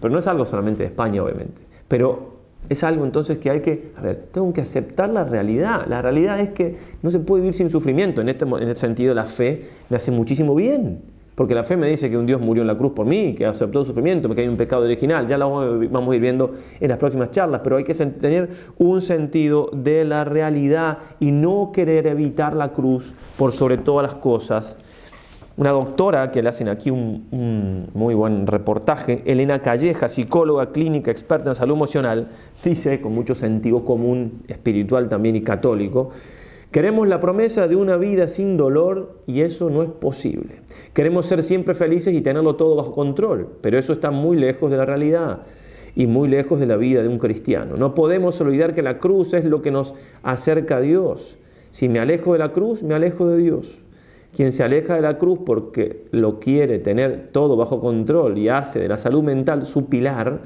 pero 0.00 0.12
no 0.12 0.18
es 0.18 0.26
algo 0.26 0.44
solamente 0.44 0.82
de 0.82 0.88
España, 0.88 1.22
obviamente. 1.22 1.62
Pero 1.86 2.37
es 2.68 2.84
algo 2.84 3.04
entonces 3.04 3.38
que 3.38 3.50
hay 3.50 3.60
que, 3.60 3.92
a 3.96 4.02
ver, 4.02 4.28
tengo 4.32 4.52
que 4.52 4.60
aceptar 4.60 5.08
la 5.08 5.24
realidad. 5.24 5.86
La 5.88 6.02
realidad 6.02 6.40
es 6.40 6.50
que 6.50 6.76
no 7.02 7.10
se 7.10 7.18
puede 7.18 7.42
vivir 7.42 7.54
sin 7.54 7.70
sufrimiento. 7.70 8.20
En 8.20 8.28
este, 8.28 8.44
en 8.44 8.62
este 8.62 8.76
sentido, 8.76 9.14
la 9.14 9.26
fe 9.26 9.64
me 9.88 9.96
hace 9.96 10.10
muchísimo 10.10 10.54
bien. 10.54 11.00
Porque 11.34 11.54
la 11.54 11.62
fe 11.62 11.76
me 11.76 11.88
dice 11.88 12.10
que 12.10 12.18
un 12.18 12.26
Dios 12.26 12.40
murió 12.40 12.62
en 12.62 12.66
la 12.66 12.76
cruz 12.76 12.90
por 12.94 13.06
mí, 13.06 13.36
que 13.36 13.46
aceptó 13.46 13.78
el 13.78 13.86
sufrimiento, 13.86 14.28
que 14.34 14.40
hay 14.40 14.48
un 14.48 14.56
pecado 14.56 14.82
original. 14.82 15.28
Ya 15.28 15.38
lo 15.38 15.50
vamos 15.88 16.12
a 16.12 16.16
ir 16.16 16.20
viendo 16.20 16.54
en 16.80 16.88
las 16.88 16.98
próximas 16.98 17.30
charlas, 17.30 17.60
pero 17.62 17.76
hay 17.76 17.84
que 17.84 17.94
tener 17.94 18.50
un 18.76 19.00
sentido 19.00 19.70
de 19.72 20.04
la 20.04 20.24
realidad 20.24 20.98
y 21.20 21.30
no 21.30 21.70
querer 21.72 22.08
evitar 22.08 22.56
la 22.56 22.72
cruz 22.72 23.14
por 23.36 23.52
sobre 23.52 23.78
todas 23.78 24.02
las 24.02 24.14
cosas 24.16 24.76
una 25.58 25.70
doctora 25.72 26.30
que 26.30 26.40
le 26.40 26.48
hacen 26.48 26.68
aquí 26.68 26.90
un, 26.90 27.88
muy 27.92 28.14
buen 28.14 28.46
reportaje, 28.46 29.22
Elena 29.26 29.58
Calleja, 29.58 30.08
psicóloga 30.08 30.70
clínica 30.70 31.10
experta 31.10 31.50
en 31.50 31.56
salud 31.56 31.74
emocional, 31.74 32.28
dice 32.64 33.00
con 33.00 33.12
mucho 33.12 33.34
sentido 33.34 33.84
común, 33.84 34.44
espiritual 34.46 35.08
también 35.08 35.34
y 35.34 35.42
católico, 35.42 36.10
queremos 36.70 37.08
la 37.08 37.18
promesa 37.18 37.66
de 37.66 37.74
una 37.74 37.96
vida 37.96 38.28
sin 38.28 38.56
dolor 38.56 39.18
y 39.26 39.40
eso 39.40 39.68
no 39.68 39.82
es 39.82 39.88
posible. 39.88 40.60
Queremos 40.94 41.26
ser 41.26 41.42
siempre 41.42 41.74
felices 41.74 42.14
y 42.14 42.20
tenerlo 42.20 42.54
todo 42.54 42.76
bajo 42.76 42.94
control, 42.94 43.48
pero 43.60 43.80
eso 43.80 43.92
está 43.92 44.12
muy 44.12 44.36
lejos 44.36 44.70
de 44.70 44.76
la 44.76 44.84
realidad 44.84 45.40
y 45.96 46.06
muy 46.06 46.28
lejos 46.28 46.60
de 46.60 46.66
la 46.66 46.76
vida 46.76 47.02
de 47.02 47.08
un 47.08 47.18
cristiano. 47.18 47.76
No 47.76 47.96
podemos 47.96 48.40
olvidar 48.40 48.76
que 48.76 48.82
la 48.82 48.98
cruz 48.98 49.34
es 49.34 49.44
lo 49.44 49.60
que 49.60 49.72
nos 49.72 49.94
acerca 50.22 50.76
a 50.76 50.80
Dios. 50.80 51.36
Si 51.72 51.88
me 51.88 51.98
alejo 51.98 52.34
de 52.34 52.38
la 52.38 52.52
cruz, 52.52 52.84
me 52.84 52.94
alejo 52.94 53.26
de 53.26 53.38
Dios. 53.38 53.82
Quien 54.34 54.52
se 54.52 54.62
aleja 54.62 54.94
de 54.94 55.02
la 55.02 55.18
cruz 55.18 55.40
porque 55.44 56.06
lo 56.10 56.38
quiere 56.38 56.78
tener 56.78 57.30
todo 57.32 57.56
bajo 57.56 57.80
control 57.80 58.38
y 58.38 58.48
hace 58.48 58.78
de 58.78 58.88
la 58.88 58.98
salud 58.98 59.22
mental 59.22 59.66
su 59.66 59.86
pilar, 59.86 60.40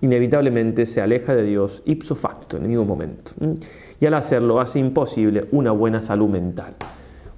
inevitablemente 0.00 0.86
se 0.86 1.00
aleja 1.00 1.34
de 1.34 1.42
Dios 1.42 1.82
ipso 1.86 2.14
facto 2.14 2.56
en 2.56 2.64
el 2.64 2.68
mismo 2.70 2.84
momento. 2.84 3.32
Y 4.00 4.06
al 4.06 4.14
hacerlo 4.14 4.60
hace 4.60 4.78
imposible 4.78 5.46
una 5.52 5.70
buena 5.72 6.00
salud 6.00 6.28
mental. 6.28 6.74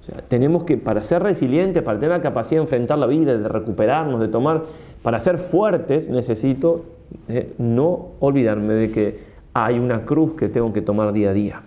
O 0.01 0.03
sea, 0.03 0.21
tenemos 0.27 0.63
que, 0.63 0.77
para 0.77 1.03
ser 1.03 1.21
resilientes, 1.21 1.83
para 1.83 1.99
tener 1.99 2.17
la 2.17 2.23
capacidad 2.23 2.59
de 2.59 2.63
enfrentar 2.63 2.97
la 2.97 3.05
vida, 3.05 3.37
de 3.37 3.47
recuperarnos, 3.47 4.19
de 4.19 4.27
tomar, 4.27 4.63
para 5.01 5.19
ser 5.19 5.37
fuertes, 5.37 6.09
necesito 6.09 6.85
eh, 7.27 7.53
no 7.57 8.09
olvidarme 8.19 8.73
de 8.73 8.91
que 8.91 9.19
hay 9.53 9.79
una 9.79 10.05
cruz 10.05 10.33
que 10.35 10.49
tengo 10.49 10.73
que 10.73 10.81
tomar 10.81 11.13
día 11.13 11.29
a 11.29 11.33
día. 11.33 11.61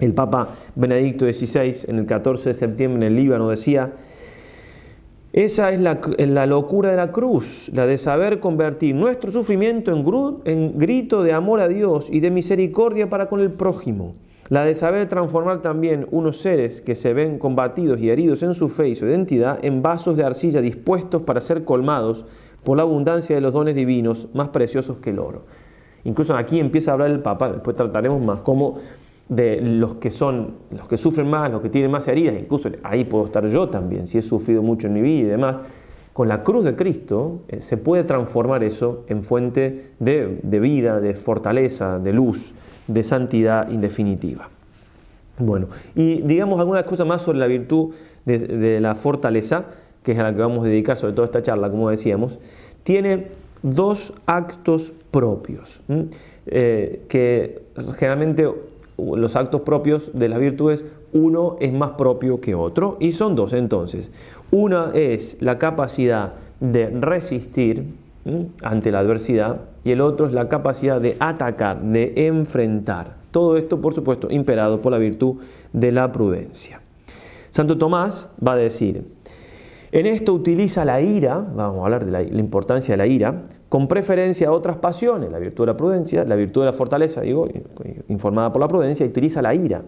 El 0.00 0.12
Papa 0.12 0.54
Benedicto 0.74 1.24
XVI 1.24 1.88
en 1.88 1.98
el 1.98 2.06
14 2.06 2.50
de 2.50 2.54
septiembre 2.54 3.06
en 3.06 3.12
el 3.12 3.16
Líbano 3.16 3.48
decía, 3.48 3.92
esa 5.32 5.72
es 5.72 5.80
la, 5.80 6.46
locura 6.46 6.92
de 6.92 6.96
la 6.96 7.10
cruz, 7.10 7.68
la 7.72 7.86
de 7.86 7.98
saber 7.98 8.38
convertir 8.38 8.94
nuestro 8.94 9.32
sufrimiento 9.32 9.90
en, 9.92 10.04
en 10.44 10.78
grito 10.78 11.24
de 11.24 11.32
amor 11.32 11.60
a 11.60 11.66
Dios 11.66 12.08
y 12.08 12.20
de 12.20 12.30
misericordia 12.30 13.10
para 13.10 13.28
con 13.28 13.40
el 13.40 13.50
prójimo, 13.50 14.14
la 14.48 14.64
de 14.64 14.76
saber 14.76 15.06
transformar 15.06 15.60
también 15.60 16.06
unos 16.12 16.38
seres 16.38 16.80
que 16.80 16.94
se 16.94 17.14
ven 17.14 17.38
combatidos 17.40 17.98
y 17.98 18.10
heridos 18.10 18.44
en 18.44 18.54
su 18.54 18.68
fe 18.68 18.90
y 18.90 18.94
su 18.94 19.06
identidad 19.06 19.58
en 19.64 19.82
vasos 19.82 20.16
de 20.16 20.22
arcilla 20.22 20.60
dispuestos 20.60 21.22
para 21.22 21.40
ser 21.40 21.64
colmados 21.64 22.26
por 22.62 22.76
la 22.76 22.84
abundancia 22.84 23.34
de 23.34 23.42
los 23.42 23.52
dones 23.52 23.74
divinos 23.74 24.28
más 24.34 24.50
preciosos 24.50 24.98
que 24.98 25.10
el 25.10 25.18
oro. 25.18 25.46
Incluso 26.04 26.36
aquí 26.36 26.60
empieza 26.60 26.90
a 26.90 26.94
hablar 26.94 27.10
el 27.10 27.20
Papa, 27.20 27.50
después 27.50 27.74
trataremos 27.74 28.22
más, 28.22 28.40
cómo 28.42 28.78
de 29.28 29.60
los 29.60 29.94
que 29.96 30.10
son, 30.10 30.54
los 30.70 30.88
que 30.88 30.96
sufren 30.96 31.28
más, 31.28 31.50
los 31.50 31.62
que 31.62 31.70
tienen 31.70 31.90
más 31.90 32.06
heridas, 32.08 32.36
incluso 32.38 32.68
ahí 32.82 33.04
puedo 33.04 33.24
estar 33.24 33.46
yo 33.46 33.68
también, 33.68 34.06
si 34.06 34.18
he 34.18 34.22
sufrido 34.22 34.62
mucho 34.62 34.86
en 34.86 34.92
mi 34.92 35.00
vida 35.00 35.20
y 35.20 35.30
demás, 35.30 35.56
con 36.14 36.28
la 36.28 36.44
cruz 36.44 36.64
de 36.64 36.76
Cristo 36.76 37.40
eh, 37.48 37.60
se 37.60 37.76
puede 37.76 38.04
transformar 38.04 38.62
eso 38.62 39.04
en 39.08 39.24
fuente 39.24 39.90
de, 39.98 40.60
vida, 40.60 41.00
de 41.00 41.14
fortaleza, 41.14 41.98
de 41.98 42.12
luz, 42.12 42.54
de 42.86 43.02
santidad 43.02 43.68
indefinitiva. 43.68 44.48
Bueno, 45.38 45.66
y 45.96 46.20
digamos 46.20 46.60
algunas 46.60 46.84
cosas 46.84 47.06
más 47.06 47.22
sobre 47.22 47.38
la 47.38 47.48
virtud 47.48 47.94
de, 48.24 48.78
la 48.80 48.94
fortaleza, 48.94 49.64
que 50.04 50.12
es 50.12 50.18
a 50.18 50.22
la 50.22 50.32
que 50.32 50.40
vamos 50.40 50.64
a 50.64 50.68
dedicar 50.68 50.96
sobre 50.96 51.14
toda 51.14 51.26
esta 51.26 51.42
charla, 51.42 51.68
como 51.68 51.90
decíamos, 51.90 52.38
tiene 52.84 53.32
dos 53.62 54.14
actos 54.26 54.92
propios, 55.10 55.80
eh, 56.46 57.02
que 57.08 57.62
generalmente 57.98 58.48
los 58.98 59.36
actos 59.36 59.62
propios 59.62 60.10
de 60.12 60.28
las 60.28 60.38
virtudes, 60.38 60.84
uno 61.12 61.56
es 61.60 61.72
más 61.72 61.92
propio 61.92 62.40
que 62.40 62.54
otro 62.54 62.96
y 63.00 63.12
son 63.12 63.34
dos 63.34 63.52
entonces. 63.52 64.10
Una 64.50 64.90
es 64.94 65.36
la 65.40 65.58
capacidad 65.58 66.34
de 66.60 66.88
resistir 66.88 67.94
ante 68.62 68.90
la 68.90 69.00
adversidad 69.00 69.60
y 69.84 69.90
el 69.90 70.00
otro 70.00 70.26
es 70.26 70.32
la 70.32 70.48
capacidad 70.48 71.00
de 71.00 71.16
atacar, 71.20 71.82
de 71.82 72.26
enfrentar. 72.26 73.16
Todo 73.30 73.56
esto, 73.56 73.80
por 73.80 73.94
supuesto, 73.94 74.30
imperado 74.30 74.80
por 74.80 74.92
la 74.92 74.98
virtud 74.98 75.36
de 75.72 75.92
la 75.92 76.12
prudencia. 76.12 76.80
Santo 77.50 77.76
Tomás 77.76 78.30
va 78.44 78.52
a 78.52 78.56
decir, 78.56 79.04
en 79.92 80.06
esto 80.06 80.32
utiliza 80.32 80.84
la 80.84 81.00
ira, 81.00 81.38
vamos 81.38 81.80
a 81.80 81.84
hablar 81.84 82.04
de 82.04 82.10
la, 82.10 82.22
importancia 82.22 82.94
de 82.94 82.96
la 82.96 83.06
ira, 83.06 83.42
con 83.74 83.88
preferencia 83.88 84.46
a 84.46 84.52
otras 84.52 84.76
pasiones, 84.76 85.32
la 85.32 85.40
virtud 85.40 85.64
de 85.64 85.72
la 85.72 85.76
prudencia, 85.76 86.24
la 86.24 86.36
virtud 86.36 86.60
de 86.60 86.66
la 86.66 86.72
fortaleza, 86.72 87.22
digo, 87.22 87.48
informada 88.06 88.52
por 88.52 88.60
la 88.60 88.68
prudencia, 88.68 89.04
utiliza 89.04 89.42
la 89.42 89.52
ira. 89.52 89.82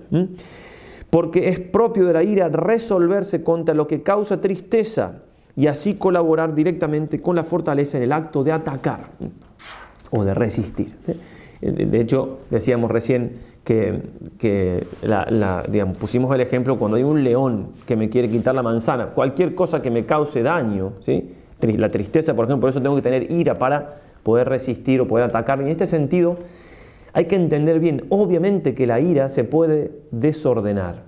Porque 1.08 1.50
es 1.50 1.60
propio 1.60 2.04
de 2.04 2.12
la 2.12 2.24
ira 2.24 2.48
resolverse 2.48 3.44
contra 3.44 3.76
lo 3.76 3.86
que 3.86 4.02
causa 4.02 4.40
tristeza 4.40 5.22
y 5.54 5.68
así 5.68 5.94
colaborar 5.94 6.52
directamente 6.52 7.22
con 7.22 7.36
la 7.36 7.44
fortaleza 7.44 7.96
en 7.96 8.02
el 8.02 8.12
acto 8.12 8.42
de 8.42 8.50
atacar 8.50 9.10
o 10.10 10.24
de 10.24 10.34
resistir. 10.34 10.92
Es 11.60 11.76
De 11.88 12.00
hecho, 12.00 12.40
decíamos 12.50 12.90
recién 12.90 13.38
que, 13.62 14.84
la, 15.02 15.62
digamos, 15.68 15.96
pusimos 15.96 16.34
el 16.34 16.40
ejemplo 16.40 16.76
cuando 16.76 16.96
hay 16.96 17.04
un 17.04 17.22
león 17.22 17.68
que 17.86 17.94
me 17.94 18.08
quiere 18.08 18.28
quitar 18.28 18.52
la 18.52 18.64
manzana, 18.64 19.10
cualquier 19.14 19.54
cosa 19.54 19.80
que 19.80 19.92
me 19.92 20.04
cause 20.06 20.42
daño, 20.42 20.94
¿sí? 21.02 21.35
La 21.60 21.90
tristeza, 21.90 22.34
por 22.34 22.44
ejemplo, 22.44 22.62
por 22.62 22.70
eso 22.70 22.82
tengo 22.82 22.96
que 22.96 23.02
tener 23.02 23.30
ira 23.30 23.58
para 23.58 23.96
poder 24.22 24.48
resistir 24.48 25.00
o 25.00 25.08
poder 25.08 25.26
atacar. 25.26 25.60
en 25.60 25.68
este 25.68 25.86
sentido, 25.86 26.36
hay 27.12 27.26
que 27.26 27.36
entender 27.36 27.80
bien, 27.80 28.04
obviamente 28.10 28.74
que 28.74 28.86
la 28.86 29.00
ira 29.00 29.28
se 29.28 29.44
puede 29.44 29.92
desordenar. 30.10 31.04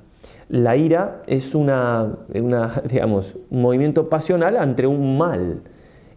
La 0.48 0.76
ira 0.76 1.22
es 1.26 1.54
una, 1.54 2.16
una 2.34 2.82
digamos, 2.88 3.36
un 3.50 3.62
movimiento 3.62 4.08
pasional 4.08 4.56
ante 4.56 4.86
un 4.86 5.18
mal. 5.18 5.62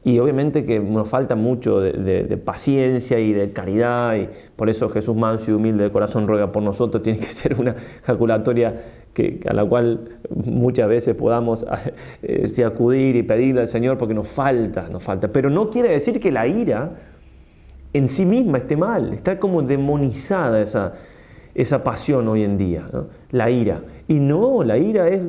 Y 0.04 0.18
obviamente 0.18 0.66
que 0.66 0.80
nos 0.80 1.08
falta 1.08 1.36
mucho 1.36 1.80
de, 1.80 2.42
paciencia 2.44 3.20
y 3.20 3.34
de 3.34 3.52
caridad, 3.52 4.16
y 4.16 4.30
por 4.56 4.70
eso 4.70 4.90
Jesús 4.90 5.16
manso 5.16 5.52
y 5.52 5.54
humilde 5.54 5.84
de 5.84 5.92
corazón 5.92 6.28
ruega 6.28 6.52
por 6.52 6.64
nosotros, 6.64 7.04
tiene 7.04 7.20
que 7.20 7.28
ser 7.28 7.60
una 7.60 7.76
calculatoria 8.04 8.82
que, 9.14 9.40
a 9.48 9.54
la 9.54 9.64
cual 9.64 10.18
muchas 10.34 10.88
veces 10.90 11.16
podamos 11.16 11.66
eh, 12.24 12.66
acudir 12.66 13.16
y 13.16 13.24
pedirle 13.24 13.62
al 13.62 13.68
Señor 13.68 13.98
porque 13.98 14.16
nos 14.16 14.28
falta, 14.28 14.88
nos 14.90 15.04
falta. 15.04 15.28
Pero 15.28 15.50
no 15.50 15.70
quiere 15.70 15.90
decir 15.90 16.20
que 16.20 16.32
la 16.32 16.48
ira 16.48 16.92
en 17.94 18.10
sí 18.10 18.26
misma 18.26 18.60
esté 18.60 18.78
mal, 18.78 19.14
está 19.14 19.38
como 19.38 19.62
demonizada 19.62 20.62
esa, 20.62 20.94
esa 21.54 21.84
pasión 21.84 22.28
hoy 22.28 22.44
en 22.44 22.58
día, 22.58 22.88
la 23.32 23.50
ira. 23.50 23.82
Y 24.08 24.20
no, 24.20 24.64
la 24.64 24.78
ira 24.78 25.08
es 25.08 25.22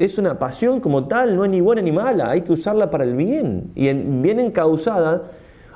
es 0.00 0.18
una, 0.18 0.38
pasión 0.38 0.80
como 0.80 1.06
tal, 1.06 1.36
no 1.36 1.44
es 1.44 1.50
ni 1.50 1.60
buena 1.60 1.82
ni 1.82 1.92
mala, 1.92 2.30
hay 2.30 2.42
que 2.42 2.52
usarla 2.52 2.90
para 2.90 3.04
el 3.04 3.14
bien. 3.14 3.70
Y 3.74 3.88
en, 3.88 4.22
bien 4.22 4.40
encausada 4.40 5.30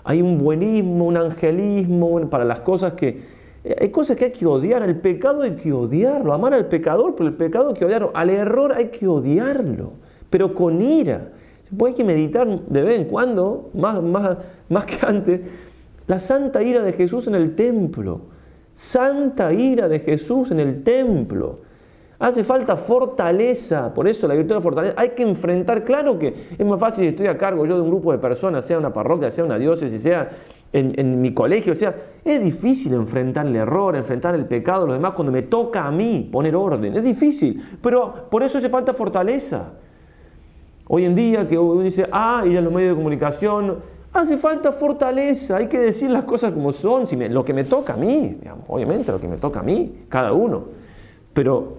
hay 0.05 0.23
un 0.23 0.39
buenismo, 0.39 1.07
un 1.07 1.17
angelismo 1.17 2.29
para 2.29 2.45
las 2.45 2.61
cosas 2.61 2.95
que... 2.95 3.41
Hay 3.79 3.91
cosas 3.91 4.17
que 4.17 4.25
hay 4.25 4.33
que 4.33 4.47
odiar, 4.47 4.83
al 4.83 4.97
pecado 4.97 5.43
hay 5.43 5.51
que 5.51 5.71
odiarlo, 5.71 6.33
amar 6.33 6.55
al 6.55 6.67
pecador, 6.69 7.15
pero 7.15 7.29
el 7.29 7.35
pecado 7.35 7.69
hay 7.69 7.75
que 7.75 7.85
odiarlo, 7.85 8.11
al 8.15 8.31
error 8.31 8.73
hay 8.73 8.87
que 8.87 9.07
odiarlo, 9.07 9.93
pero 10.31 10.55
con 10.55 10.81
ira. 10.81 11.33
Pues 11.77 11.93
hay 11.93 11.97
que 11.99 12.05
meditar 12.05 12.49
de 12.49 12.83
vez 12.83 12.99
en 12.99 13.05
cuando, 13.05 13.69
más, 13.75 14.03
más, 14.03 14.39
más 14.71 14.87
que 14.87 15.07
antes, 15.07 15.43
la 16.07 16.19
santa 16.19 16.63
ira 16.63 16.81
de 16.81 16.95
Jesús 16.95 17.27
en 17.27 17.35
el 17.35 17.55
templo 17.55 18.23
santa 18.81 19.53
ira 19.53 19.91
de 19.91 20.01
Jesús 20.01 20.51
en 20.51 20.59
el 20.59 20.83
templo. 20.83 21.59
Hace 22.19 22.45
falta 22.45 22.79
fortaleza, 22.79 23.93
por 23.93 24.09
eso 24.09 24.27
la 24.27 24.33
virtud 24.33 24.49
de 24.49 24.55
la 24.55 24.61
fortaleza. 24.63 24.95
Hay 24.97 25.11
que 25.11 25.23
enfrentar, 25.23 25.85
claro 25.85 26.19
que 26.19 26.35
es 26.59 26.67
más 26.67 26.81
fácil 26.81 27.05
si 27.05 27.09
estoy 27.09 27.27
a 27.27 27.37
cargo 27.37 27.67
yo 27.67 27.75
de 27.75 27.83
un 27.83 27.89
grupo 27.89 28.11
de 28.11 28.17
personas, 28.17 28.65
sea 28.65 28.79
una 28.79 28.91
parroquia, 28.91 29.31
sea 29.31 29.45
una 29.45 29.59
diócesis, 29.59 30.03
sea 30.03 30.31
en, 30.73 31.21
mi 31.21 31.35
colegio, 31.35 31.75
sea, 31.75 31.95
es 32.25 32.43
difícil 32.43 32.95
enfrentar 32.95 33.47
el 33.47 33.57
error, 33.57 33.97
enfrentar 33.97 34.35
el 34.35 34.47
pecado, 34.47 34.87
los 34.87 34.95
demás, 34.95 35.13
cuando 35.13 35.31
me 35.31 35.43
toca 35.43 35.85
a 35.85 35.91
mí 35.91 36.31
poner 36.33 36.57
orden. 36.57 36.97
Es 36.97 37.05
difícil, 37.05 37.63
pero 37.83 38.31
por 38.31 38.43
eso 38.43 38.57
hace 38.57 38.71
falta 38.71 38.95
fortaleza. 38.95 39.75
Hoy 40.89 41.05
en 41.05 41.15
día 41.15 41.47
que 41.47 41.59
uno 41.59 41.83
dice, 41.83 42.09
ah, 42.11 42.45
y 42.47 42.57
en 42.57 42.65
los 42.65 42.73
medios 42.73 42.93
de 42.93 42.97
comunicación, 42.97 43.77
Hace 44.13 44.37
falta 44.39 44.73
fortaleza, 44.73 45.57
hay 45.57 45.69
que 45.69 45.79
decir 45.79 46.11
las 46.11 46.25
cosas 46.25 46.53
como 46.53 46.73
son, 46.73 47.07
si 47.07 47.17
lo 47.17 47.45
que 47.45 47.55
me 47.55 47.63
toca 47.63 47.95
a 47.95 47.97
mí, 47.97 48.39
obviamente 48.67 49.13
lo 49.13 49.21
que 49.21 49.29
me 49.29 49.37
toca 49.37 49.61
a 49.61 49.63
mí, 49.63 50.03
cada 50.09 50.33
uno. 50.33 50.65
Pero, 51.33 51.75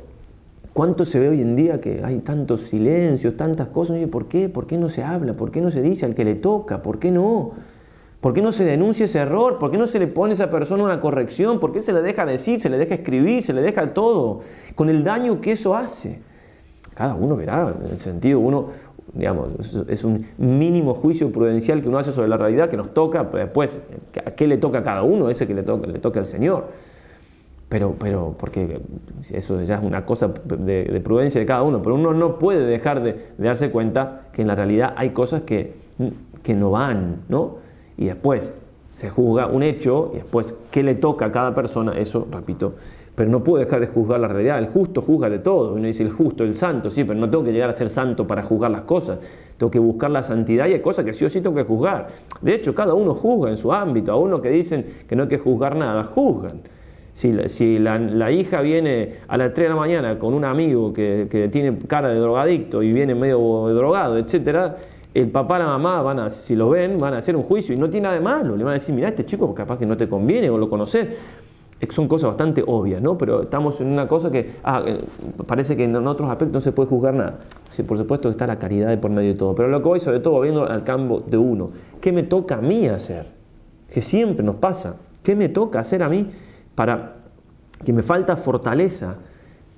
¿cuánto 0.71 1.03
se 1.03 1.19
ve 1.19 1.27
hoy 1.27 1.41
en 1.41 1.57
día 1.57 1.81
que 1.81 2.01
hay 2.05 2.19
tantos 2.19 2.61
silencios, 2.61 3.35
tantas 3.35 3.67
cosas? 3.67 3.97
¿por 4.07 4.27
qué? 4.27 4.47
¿Por 4.47 4.65
qué 4.65 4.77
no 4.77 4.87
se 4.87 5.03
habla? 5.03 5.33
¿Por 5.33 5.51
qué 5.51 5.59
no 5.59 5.71
se 5.71 5.81
dice 5.81 6.05
al 6.05 6.15
que 6.15 6.23
le 6.23 6.35
toca? 6.35 6.81
¿Por 6.81 6.99
qué 6.99 7.11
no? 7.11 7.51
¿Por 8.21 8.33
qué 8.33 8.41
no 8.41 8.53
se 8.53 8.63
denuncia 8.63 9.05
ese 9.05 9.19
error? 9.19 9.59
¿Por 9.59 9.69
qué 9.69 9.77
no 9.77 9.87
se 9.87 9.99
le 9.99 10.07
pone 10.07 10.31
a 10.31 10.35
esa 10.35 10.49
persona 10.49 10.85
una 10.85 11.01
corrección? 11.01 11.59
¿Por 11.59 11.73
qué 11.73 11.81
se 11.81 11.91
le 11.91 12.01
deja 12.01 12.25
decir, 12.25 12.61
se 12.61 12.69
le 12.69 12.77
deja 12.77 12.95
escribir, 12.95 13.43
se 13.43 13.51
le 13.51 13.61
deja 13.61 13.93
todo? 13.93 14.39
Con 14.75 14.89
el 14.89 15.03
daño 15.03 15.41
que 15.41 15.51
eso 15.51 15.75
hace. 15.75 16.21
Cada 16.93 17.15
uno 17.15 17.35
verá, 17.35 17.73
en 17.83 17.91
el 17.91 17.99
sentido, 17.99 18.39
uno, 18.39 18.67
digamos, 19.13 19.49
es 19.87 20.03
un 20.03 20.25
mínimo 20.37 20.93
juicio 20.93 21.31
prudencial 21.31 21.81
que 21.81 21.89
uno 21.89 21.97
hace 21.97 22.11
sobre 22.11 22.29
la 22.29 22.37
realidad 22.37 22.69
que 22.69 22.77
nos 22.77 22.93
toca, 22.93 23.29
pues, 23.29 23.45
después, 23.45 23.79
¿a 24.25 24.31
qué 24.31 24.47
le 24.47 24.57
toca 24.57 24.79
a 24.79 24.83
cada 24.83 25.03
uno? 25.03 25.29
Ese 25.29 25.47
que 25.47 25.53
le 25.53 25.63
toca, 25.63 25.87
le 25.87 25.99
toca 25.99 26.19
al 26.19 26.25
Señor. 26.25 26.65
Pero, 27.67 27.95
pero, 27.97 28.35
porque 28.37 28.81
eso 29.31 29.61
ya 29.61 29.75
es 29.75 29.83
una 29.83 30.05
cosa 30.05 30.27
de, 30.27 31.01
prudencia 31.03 31.39
de 31.39 31.45
cada 31.45 31.63
uno, 31.63 31.81
pero 31.81 31.95
uno 31.95 32.13
no 32.13 32.37
puede 32.37 32.65
dejar 32.65 33.01
de, 33.01 33.15
darse 33.37 33.71
cuenta 33.71 34.23
que 34.33 34.41
en 34.41 34.49
la 34.49 34.55
realidad 34.55 34.93
hay 34.97 35.11
cosas 35.11 35.43
que, 35.43 35.73
que 36.43 36.53
no 36.53 36.71
van, 36.71 37.21
¿no? 37.29 37.59
Y 37.97 38.07
después 38.07 38.53
se 38.95 39.09
juzga 39.09 39.47
un 39.47 39.63
hecho 39.63 40.11
y 40.13 40.17
después 40.17 40.53
qué 40.69 40.83
le 40.83 40.95
toca 40.95 41.27
a 41.27 41.31
cada 41.31 41.55
persona, 41.55 41.97
eso, 41.97 42.27
repito, 42.29 42.73
pero 43.15 43.29
no 43.29 43.43
puedo 43.43 43.63
dejar 43.63 43.81
de 43.81 43.87
juzgar 43.87 44.19
la 44.19 44.27
realidad. 44.27 44.59
El 44.59 44.67
justo 44.67 45.01
juzga 45.01 45.29
de 45.29 45.39
todo. 45.39 45.73
Uno 45.73 45.85
dice 45.85 46.03
el 46.03 46.11
justo, 46.11 46.43
el 46.43 46.55
santo, 46.55 46.89
sí, 46.89 47.03
pero 47.03 47.19
no 47.19 47.29
tengo 47.29 47.43
que 47.43 47.51
llegar 47.51 47.69
a 47.69 47.73
ser 47.73 47.89
santo 47.89 48.25
para 48.25 48.41
juzgar 48.41 48.71
las 48.71 48.81
cosas. 48.81 49.19
Tengo 49.57 49.69
que 49.69 49.79
buscar 49.79 50.09
la 50.11 50.23
santidad 50.23 50.67
y 50.67 50.73
hay 50.73 50.81
cosas 50.81 51.03
que 51.03 51.13
sí 51.13 51.25
o 51.25 51.29
sí 51.29 51.41
tengo 51.41 51.55
que 51.55 51.63
juzgar. 51.63 52.07
De 52.41 52.53
hecho, 52.55 52.73
cada 52.73 52.93
uno 52.93 53.13
juzga 53.13 53.51
en 53.51 53.57
su 53.57 53.73
ámbito. 53.73 54.11
A 54.11 54.15
uno 54.15 54.41
que 54.41 54.49
dicen 54.49 54.85
que 55.07 55.15
no 55.15 55.23
hay 55.23 55.29
que 55.29 55.37
juzgar 55.37 55.75
nada, 55.75 56.03
juzgan. 56.03 56.61
Si, 57.13 57.33
si 57.49 57.77
la, 57.77 58.31
hija 58.31 58.61
viene 58.61 59.15
a 59.27 59.37
las 59.37 59.53
3 59.53 59.65
de 59.65 59.69
la 59.69 59.75
mañana 59.75 60.17
con 60.17 60.33
un 60.33 60.45
amigo 60.45 60.93
que, 60.93 61.27
que 61.29 61.49
tiene 61.49 61.77
cara 61.79 62.09
de 62.09 62.17
drogadicto 62.17 62.81
y 62.81 62.93
viene 62.93 63.13
medio 63.13 63.37
drogado, 63.73 64.17
etcétera, 64.17 64.77
el 65.13 65.29
papá 65.29 65.57
y 65.57 65.59
la 65.59 65.65
mamá 65.65 66.01
van 66.01 66.19
a, 66.19 66.29
si 66.29 66.55
lo 66.55 66.69
ven, 66.69 66.97
van 66.97 67.13
a 67.13 67.17
hacer 67.17 67.35
un 67.35 67.43
juicio 67.43 67.75
y 67.75 67.77
no 67.77 67.89
tiene 67.89 68.05
nada 68.05 68.15
de 68.15 68.21
malo. 68.21 68.55
Le 68.55 68.63
van 68.63 68.71
a 68.71 68.73
decir, 68.75 68.95
mira, 68.95 69.09
este 69.09 69.25
chico 69.25 69.53
capaz 69.53 69.77
que 69.77 69.85
no 69.85 69.97
te 69.97 70.07
conviene 70.07 70.49
o 70.49 70.57
lo 70.57 70.69
conoces 70.69 71.07
son 71.89 72.07
cosas 72.07 72.27
bastante 72.27 72.63
obvias, 72.65 73.01
¿no? 73.01 73.17
Pero 73.17 73.43
estamos 73.43 73.81
en 73.81 73.87
una 73.87 74.07
cosa 74.07 74.29
que 74.29 74.51
ah, 74.63 74.83
eh, 74.85 75.03
parece 75.47 75.75
que 75.75 75.85
en 75.85 75.95
otros 76.07 76.29
aspectos 76.29 76.53
no 76.53 76.61
se 76.61 76.71
puede 76.71 76.89
juzgar 76.89 77.13
nada. 77.13 77.39
Sí, 77.71 77.83
por 77.83 77.97
supuesto 77.97 78.29
está 78.29 78.45
la 78.45 78.59
caridad 78.59 78.89
de 78.89 78.97
por 78.97 79.09
medio 79.09 79.29
de 79.33 79.39
todo. 79.39 79.55
Pero 79.55 79.67
lo 79.69 79.81
que 79.81 79.87
voy 79.87 79.99
sobre 79.99 80.19
todo 80.19 80.41
viendo 80.41 80.65
al 80.65 80.83
campo 80.83 81.21
de 81.25 81.37
uno, 81.37 81.71
¿qué 81.99 82.11
me 82.11 82.23
toca 82.23 82.55
a 82.55 82.61
mí 82.61 82.87
hacer? 82.87 83.27
Que 83.89 84.01
siempre 84.01 84.45
nos 84.45 84.55
pasa. 84.55 84.97
¿Qué 85.23 85.35
me 85.35 85.49
toca 85.49 85.79
hacer 85.79 86.03
a 86.03 86.09
mí 86.09 86.27
para 86.75 87.15
que 87.83 87.93
me 87.93 88.03
falta 88.03 88.37
fortaleza 88.37 89.15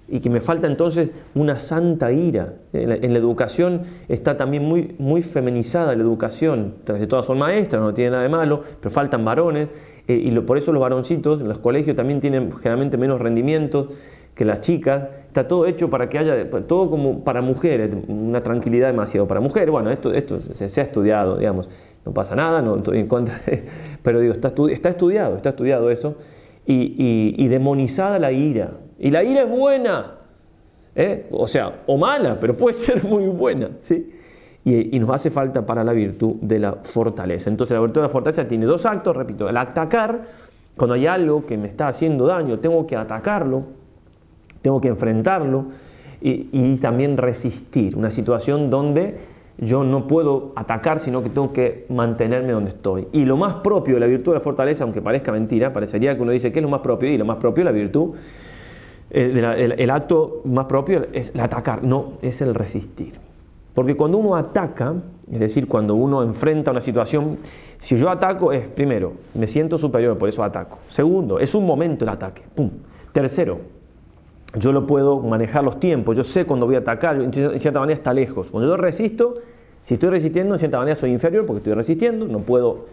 y 0.08 0.20
que 0.20 0.30
me 0.30 0.42
falta 0.42 0.68
entonces 0.68 1.12
una 1.36 1.58
santa 1.58 2.12
ira? 2.12 2.56
En 2.74 2.90
la, 2.90 3.18
educación 3.18 3.84
está 4.10 4.36
también 4.36 4.64
muy, 4.64 4.96
muy 5.00 5.22
feminizada 5.22 5.96
la 5.96 6.02
educación. 6.02 6.76
Todas 7.08 7.26
son 7.26 7.38
maestras, 7.38 7.82
no 7.82 7.94
tiene 7.94 8.12
nada 8.12 8.24
de 8.24 8.30
malo, 8.30 8.62
pero 8.80 8.92
faltan 8.92 9.24
varones 9.24 9.70
eh, 10.08 10.22
y 10.26 10.32
por 10.42 10.58
eso 10.58 10.72
los 10.72 10.82
varoncitos 10.82 11.40
en 11.42 11.48
los 11.48 11.60
colegios 11.60 11.96
también 11.96 12.20
tienen 12.20 12.52
generalmente 12.52 12.98
menos 12.98 13.22
rendimiento 13.22 13.90
que 14.36 14.46
las 14.46 14.62
chicas. 14.62 15.08
Está 15.28 15.48
todo 15.48 15.66
hecho 15.66 15.90
para 15.90 16.10
que 16.10 16.20
haya, 16.20 16.50
todo 16.68 16.90
como 16.90 17.24
para 17.24 17.42
mujeres, 17.42 17.96
una 18.08 18.44
tranquilidad 18.44 18.88
demasiado 18.88 19.28
para 19.28 19.40
mujeres. 19.40 19.72
Bueno, 19.72 19.92
esto, 19.92 20.14
esto 20.14 20.40
se, 20.40 20.82
ha 20.82 20.84
estudiado, 20.84 21.38
digamos, 21.38 21.70
no 22.06 22.14
pasa 22.14 22.36
nada, 22.36 22.62
no 22.62 22.78
estoy 22.78 23.00
en 23.00 23.08
contra, 23.08 23.40
pero 24.04 24.20
digo, 24.20 24.34
está, 24.34 24.54
está 24.70 24.90
estudiado, 24.90 25.38
está 25.38 25.50
estudiado 25.50 25.90
eso. 25.90 26.16
Y, 26.66 27.36
y, 27.38 27.48
demonizada 27.50 28.20
la 28.20 28.32
ira. 28.32 28.72
Y 28.98 29.12
la 29.12 29.22
ira 29.22 29.42
es 29.42 29.50
buena, 29.50 30.20
¿eh? 30.96 31.28
o 31.30 31.46
sea, 31.46 31.82
o 31.88 31.98
mala, 31.98 32.40
pero 32.40 32.56
puede 32.56 32.74
ser 32.78 33.04
muy 33.04 33.26
buena, 33.26 33.72
¿sí? 33.80 34.14
Y, 34.66 34.98
nos 35.00 35.10
hace 35.10 35.30
falta 35.30 35.66
para 35.66 35.84
la 35.84 35.94
virtud 35.94 36.36
de 36.42 36.60
la 36.60 36.74
fortaleza. 36.84 37.50
Entonces 37.50 37.76
la 37.76 37.82
virtud 37.82 38.02
de 38.02 38.08
la 38.08 38.10
fortaleza 38.10 38.48
tiene 38.48 38.66
dos 38.66 38.86
actos, 38.86 39.16
repito, 39.16 39.50
el 39.50 39.58
atacar, 39.58 40.28
cuando 40.78 40.96
hay 40.96 41.06
algo 41.06 41.46
que 41.46 41.58
me 41.58 41.68
está 41.68 41.90
haciendo 41.90 42.26
daño, 42.26 42.60
tengo 42.60 42.88
que 42.88 42.96
atacarlo, 42.96 43.64
tengo 44.62 44.80
que 44.80 44.88
enfrentarlo 44.88 45.66
y, 46.22 46.78
también 46.78 47.18
resistir, 47.18 47.98
una 47.98 48.10
situación 48.10 48.70
donde 48.70 49.34
yo 49.58 49.84
no 49.84 50.08
puedo 50.08 50.54
atacar, 50.56 51.00
sino 51.00 51.22
que 51.22 51.30
tengo 51.30 51.52
que 51.52 51.86
mantenerme 51.90 52.54
donde 52.54 52.70
estoy. 52.70 53.08
Y 53.12 53.26
lo 53.26 53.36
más 53.36 53.56
propio 53.56 53.96
de 53.96 54.00
la 54.00 54.08
virtud 54.08 54.32
de 54.32 54.38
la 54.38 54.44
fortaleza, 54.44 54.86
aunque 54.86 55.02
parezca 55.02 55.34
mentira, 55.34 55.74
parecería 55.74 56.16
que 56.16 56.22
uno 56.22 56.32
dice, 56.32 56.52
¿qué 56.52 56.60
es 56.60 56.64
lo 56.64 56.70
más 56.70 56.80
propio? 56.80 57.10
Y 57.12 57.18
lo 57.18 57.26
más 57.26 57.38
propio 57.38 57.66
de 57.66 57.72
la 57.72 57.78
virtud, 57.78 58.12
eh, 59.12 59.76
el 59.78 59.90
acto 59.90 60.42
más 60.46 60.66
propio 60.66 61.06
es 61.12 61.36
el 61.36 61.42
atacar, 61.42 61.84
no, 61.84 62.14
es 62.22 62.42
el 62.42 62.56
resistir. 62.56 63.33
Porque 63.74 63.96
cuando 63.96 64.20
uno 64.20 64.36
ataca, 64.36 64.94
es 65.32 65.40
decir, 65.40 65.68
cuando 65.68 65.96
uno 65.96 66.22
enfrenta 66.22 66.72
una 66.72 66.82
situación, 66.82 67.40
si 67.78 67.98
yo 67.98 68.10
ataco 68.10 68.52
es, 68.52 68.68
primero, 68.68 69.14
me 69.34 69.48
siento 69.48 69.78
superior, 69.78 70.18
por 70.18 70.30
eso 70.30 70.44
ataco. 70.44 70.78
Segundo, 70.88 71.40
es 71.40 71.56
un 71.56 71.66
momento 71.66 72.06
el 72.06 72.10
ataque. 72.10 72.44
Tercero, 73.12 73.60
yo 74.60 74.72
lo 74.72 74.86
puedo 74.86 75.20
manejar 75.20 75.64
los 75.64 75.80
tiempos, 75.80 76.16
yo 76.16 76.24
sé 76.24 76.46
cuando 76.46 76.68
voy 76.68 76.76
a 76.76 76.80
atacar, 76.80 77.20
en 77.20 77.34
cierta 77.34 77.80
manera 77.80 77.98
está 77.98 78.14
lejos. 78.14 78.48
Cuando 78.52 78.70
yo 78.70 78.78
resisto, 78.78 79.36
si 79.82 79.96
estoy 79.96 80.10
resistiendo, 80.12 80.54
en 80.54 80.60
cierta 80.60 80.78
manera 80.78 80.96
soy 80.96 81.12
inferior 81.12 81.46
porque 81.46 81.58
estoy 81.60 81.74
resistiendo, 81.74 82.28
no 82.28 82.40
puedo 82.40 82.86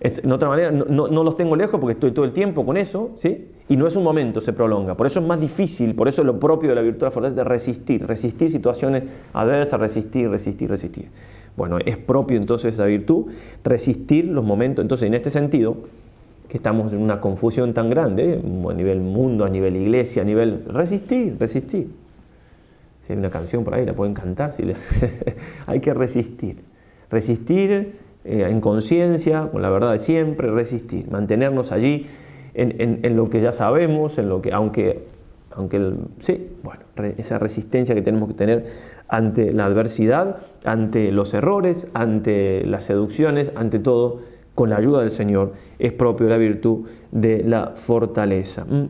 en 0.00 0.30
otra 0.30 0.48
manera, 0.48 0.70
no, 0.70 1.08
los 1.08 1.36
tengo 1.36 1.56
lejos 1.56 1.80
porque 1.80 1.94
estoy 1.94 2.12
todo 2.12 2.24
el 2.24 2.32
tiempo 2.32 2.64
con 2.64 2.76
eso, 2.76 3.10
¿sí? 3.16 3.48
Y 3.68 3.76
no 3.76 3.86
es 3.86 3.96
un 3.96 4.04
momento, 4.04 4.40
se 4.40 4.52
prolonga. 4.52 4.96
Por 4.96 5.06
eso 5.06 5.20
es 5.20 5.26
más 5.26 5.40
difícil, 5.40 5.94
por 5.94 6.08
eso 6.08 6.22
es 6.22 6.26
lo 6.26 6.38
propio 6.38 6.70
de 6.70 6.76
la 6.76 6.82
virtud 6.82 7.00
de 7.00 7.06
la 7.06 7.10
fortaleza, 7.10 7.42
de 7.42 7.44
resistir, 7.44 8.06
resistir 8.06 8.50
situaciones 8.50 9.02
adversas, 9.32 9.80
resistir, 9.80 10.30
resistir, 10.30 10.70
resistir. 10.70 11.08
Bueno, 11.56 11.78
es 11.84 11.96
propio 11.96 12.36
entonces 12.36 12.78
la 12.78 12.86
virtud 12.86 13.26
resistir 13.64 14.26
los 14.26 14.44
momentos. 14.44 14.82
Entonces, 14.82 15.08
en 15.08 15.14
este 15.14 15.30
sentido, 15.30 15.76
que 16.48 16.56
estamos 16.56 16.92
en 16.92 17.00
una 17.00 17.20
confusión 17.20 17.74
tan 17.74 17.90
grande, 17.90 18.40
a 18.68 18.72
nivel 18.74 19.00
mundo, 19.00 19.44
a 19.44 19.50
nivel 19.50 19.76
iglesia, 19.76 20.22
a 20.22 20.24
nivel... 20.24 20.64
Resistir, 20.66 21.36
resistir. 21.38 21.88
Si 23.06 23.12
hay 23.12 23.18
una 23.18 23.30
canción 23.30 23.64
por 23.64 23.74
ahí, 23.74 23.84
la 23.84 23.92
pueden 23.92 24.14
cantar. 24.14 24.54
Si 24.54 24.62
hay 25.66 25.80
que 25.80 25.92
resistir. 25.92 26.56
Resistir 27.10 28.07
eh, 28.28 28.50
en 28.50 28.60
conciencia, 28.60 29.48
con 29.50 29.62
la 29.62 29.70
verdad 29.70 29.92
de 29.92 29.98
siempre, 29.98 30.50
resistir. 30.50 31.10
Mantenernos 31.10 31.72
allí 31.72 32.06
en, 32.54 33.16
lo 33.16 33.30
que 33.30 33.40
ya 33.40 33.52
sabemos, 33.52 34.18
en 34.18 34.28
lo 34.28 34.42
que, 34.42 34.52
aunque, 34.52 35.04
aunque 35.52 35.92
sí, 36.20 36.48
bueno, 36.62 36.80
esa 37.16 37.38
resistencia 37.38 37.94
que 37.94 38.02
tenemos 38.02 38.28
que 38.28 38.34
tener 38.34 38.66
ante 39.08 39.52
la 39.52 39.66
adversidad, 39.66 40.38
ante 40.64 41.12
los 41.12 41.34
errores, 41.34 41.88
ante 41.94 42.64
las 42.66 42.84
seducciones, 42.84 43.52
ante 43.54 43.78
todo 43.78 44.20
con 44.54 44.70
la 44.70 44.76
ayuda 44.76 45.00
del 45.00 45.12
Señor, 45.12 45.52
es 45.78 45.92
propio 45.92 46.28
la 46.28 46.36
virtud 46.36 46.88
de 47.12 47.44
la 47.44 47.72
fortaleza. 47.76 48.64
Mm. 48.64 48.88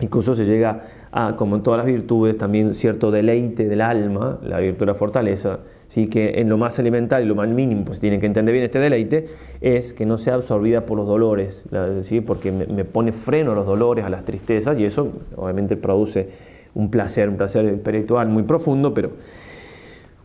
Incluso 0.00 0.34
se 0.34 0.46
llega 0.46 0.84
a, 1.12 1.36
como 1.36 1.56
en 1.56 1.62
todas 1.62 1.78
las 1.78 1.86
virtudes, 1.86 2.38
también 2.38 2.74
cierto 2.74 3.10
deleite 3.10 3.68
del 3.68 3.80
alma, 3.80 4.38
la 4.42 4.60
virtud 4.60 4.80
de 4.80 4.86
la 4.86 4.94
fortaleza, 4.94 5.58
¿sí? 5.88 6.08
que 6.08 6.40
en 6.40 6.48
lo 6.48 6.56
más 6.56 6.78
elemental 6.78 7.24
y 7.24 7.26
lo 7.26 7.34
más 7.34 7.48
mínimo, 7.48 7.84
pues 7.84 7.98
tienen 7.98 8.20
que 8.20 8.26
entender 8.26 8.52
bien 8.52 8.64
este 8.64 8.78
deleite, 8.78 9.28
es 9.60 9.92
que 9.92 10.06
no 10.06 10.18
sea 10.18 10.34
absorbida 10.34 10.86
por 10.86 10.96
los 10.96 11.06
dolores, 11.06 11.66
¿sí? 12.02 12.20
porque 12.20 12.52
me, 12.52 12.84
pone 12.84 13.12
freno 13.12 13.52
a 13.52 13.54
los 13.54 13.66
dolores, 13.66 14.04
a 14.04 14.10
las 14.10 14.24
tristezas, 14.24 14.78
y 14.78 14.84
eso 14.84 15.10
obviamente 15.36 15.76
produce 15.76 16.28
un 16.74 16.90
placer, 16.90 17.28
un 17.28 17.36
placer 17.36 17.64
espiritual 17.66 18.28
muy 18.28 18.44
profundo, 18.44 18.94
pero 18.94 19.10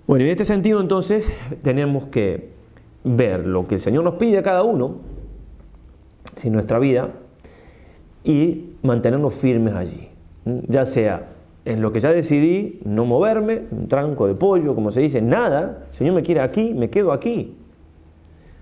bueno, 0.05 0.25
en 0.25 0.31
este 0.31 0.45
sentido 0.45 0.81
entonces 0.81 1.31
tenemos 1.63 2.05
que 2.07 2.49
ver 3.05 3.45
lo 3.45 3.67
que 3.67 3.75
el 3.75 3.81
Señor 3.81 4.03
nos 4.03 4.15
pide 4.15 4.37
a 4.37 4.43
cada 4.43 4.63
uno, 4.63 4.97
en 6.43 6.51
nuestra 6.51 6.79
vida, 6.79 7.09
y 8.23 8.75
mantenernos 8.81 9.33
firmes 9.33 9.73
allí. 9.73 10.09
Ya 10.67 10.85
sea 10.85 11.32
en 11.65 11.81
lo 11.81 11.91
que 11.91 11.99
ya 11.99 12.11
decidí, 12.11 12.79
no 12.83 13.05
moverme, 13.05 13.63
un 13.71 13.87
tranco 13.87 14.27
de 14.27 14.35
pollo, 14.35 14.75
como 14.75 14.91
se 14.91 14.99
dice, 14.99 15.21
nada, 15.21 15.85
el 15.91 15.95
Señor 15.95 16.15
me 16.15 16.21
quiere 16.21 16.41
aquí, 16.41 16.73
me 16.73 16.89
quedo 16.89 17.11
aquí. 17.11 17.55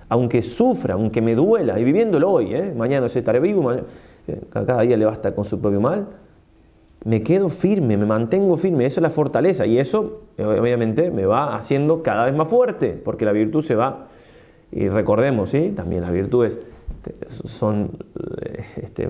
Aunque 0.09 0.43
sufra, 0.43 0.93
aunque 0.93 1.21
me 1.21 1.35
duela, 1.35 1.79
y 1.79 1.83
viviéndolo 1.83 2.29
hoy, 2.29 2.53
¿eh? 2.53 2.73
mañana 2.75 3.07
estaré 3.07 3.39
vivo, 3.39 3.71
eh, 3.71 3.83
cada 4.51 4.81
día 4.81 4.97
le 4.97 5.05
basta 5.05 5.33
con 5.33 5.45
su 5.45 5.59
propio 5.59 5.81
mal, 5.81 6.07
me 7.03 7.23
quedo 7.23 7.49
firme, 7.49 7.97
me 7.97 8.05
mantengo 8.05 8.57
firme, 8.57 8.85
eso 8.85 8.99
es 8.99 9.03
la 9.03 9.09
fortaleza, 9.09 9.65
y 9.65 9.79
eso 9.79 10.21
obviamente 10.37 11.09
me 11.09 11.25
va 11.25 11.55
haciendo 11.55 12.03
cada 12.03 12.25
vez 12.25 12.35
más 12.35 12.47
fuerte, 12.47 12.99
porque 13.03 13.25
la 13.25 13.31
virtud 13.31 13.63
se 13.63 13.75
va 13.75 14.07
y 14.71 14.87
recordemos, 14.87 15.49
¿sí? 15.49 15.73
también 15.75 16.01
las 16.01 16.11
virtudes 16.11 16.59
son 17.27 17.97
eh, 18.41 18.63
este, 18.81 19.09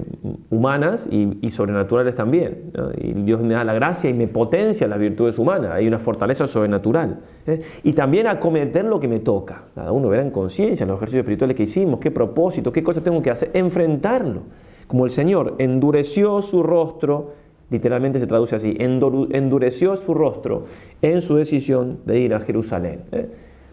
humanas 0.49 1.07
y, 1.09 1.49
sobrenaturales 1.49 2.15
también. 2.15 2.71
Y 2.97 3.13
Dios 3.13 3.41
me 3.41 3.53
da 3.53 3.63
la 3.63 3.73
gracia 3.73 4.09
y 4.09 4.13
me 4.13 4.27
potencia 4.27 4.87
las 4.87 4.99
virtudes 4.99 5.37
humanas. 5.39 5.71
Hay 5.71 5.87
una 5.87 5.99
fortaleza 5.99 6.47
sobrenatural. 6.47 7.19
¿eh? 7.47 7.61
Y 7.83 7.93
también 7.93 8.27
acometer 8.27 8.85
lo 8.85 8.99
que 8.99 9.07
me 9.07 9.19
toca. 9.19 9.63
Cada 9.75 9.91
uno 9.91 10.09
verá 10.09 10.23
en 10.23 10.31
conciencia 10.31 10.83
en 10.83 10.89
los 10.89 10.97
ejercicios 10.97 11.23
espirituales 11.23 11.55
que 11.55 11.63
hicimos, 11.63 11.99
qué 11.99 12.11
propósito, 12.11 12.71
qué 12.71 12.83
cosas 12.83 13.03
tengo 13.03 13.21
que 13.21 13.31
hacer. 13.31 13.51
Enfrentarlo. 13.53 14.43
Como 14.87 15.05
el 15.05 15.11
Señor 15.11 15.55
endureció 15.57 16.41
su 16.41 16.63
rostro, 16.63 17.31
literalmente 17.69 18.19
se 18.19 18.27
traduce 18.27 18.55
así, 18.55 18.75
endureció 18.79 19.95
su 19.95 20.13
rostro 20.13 20.65
en 21.01 21.21
su 21.21 21.35
decisión 21.35 21.99
de 22.05 22.19
ir 22.19 22.33
a 22.33 22.41
Jerusalén. 22.41 23.03
¿eh? 23.11 23.29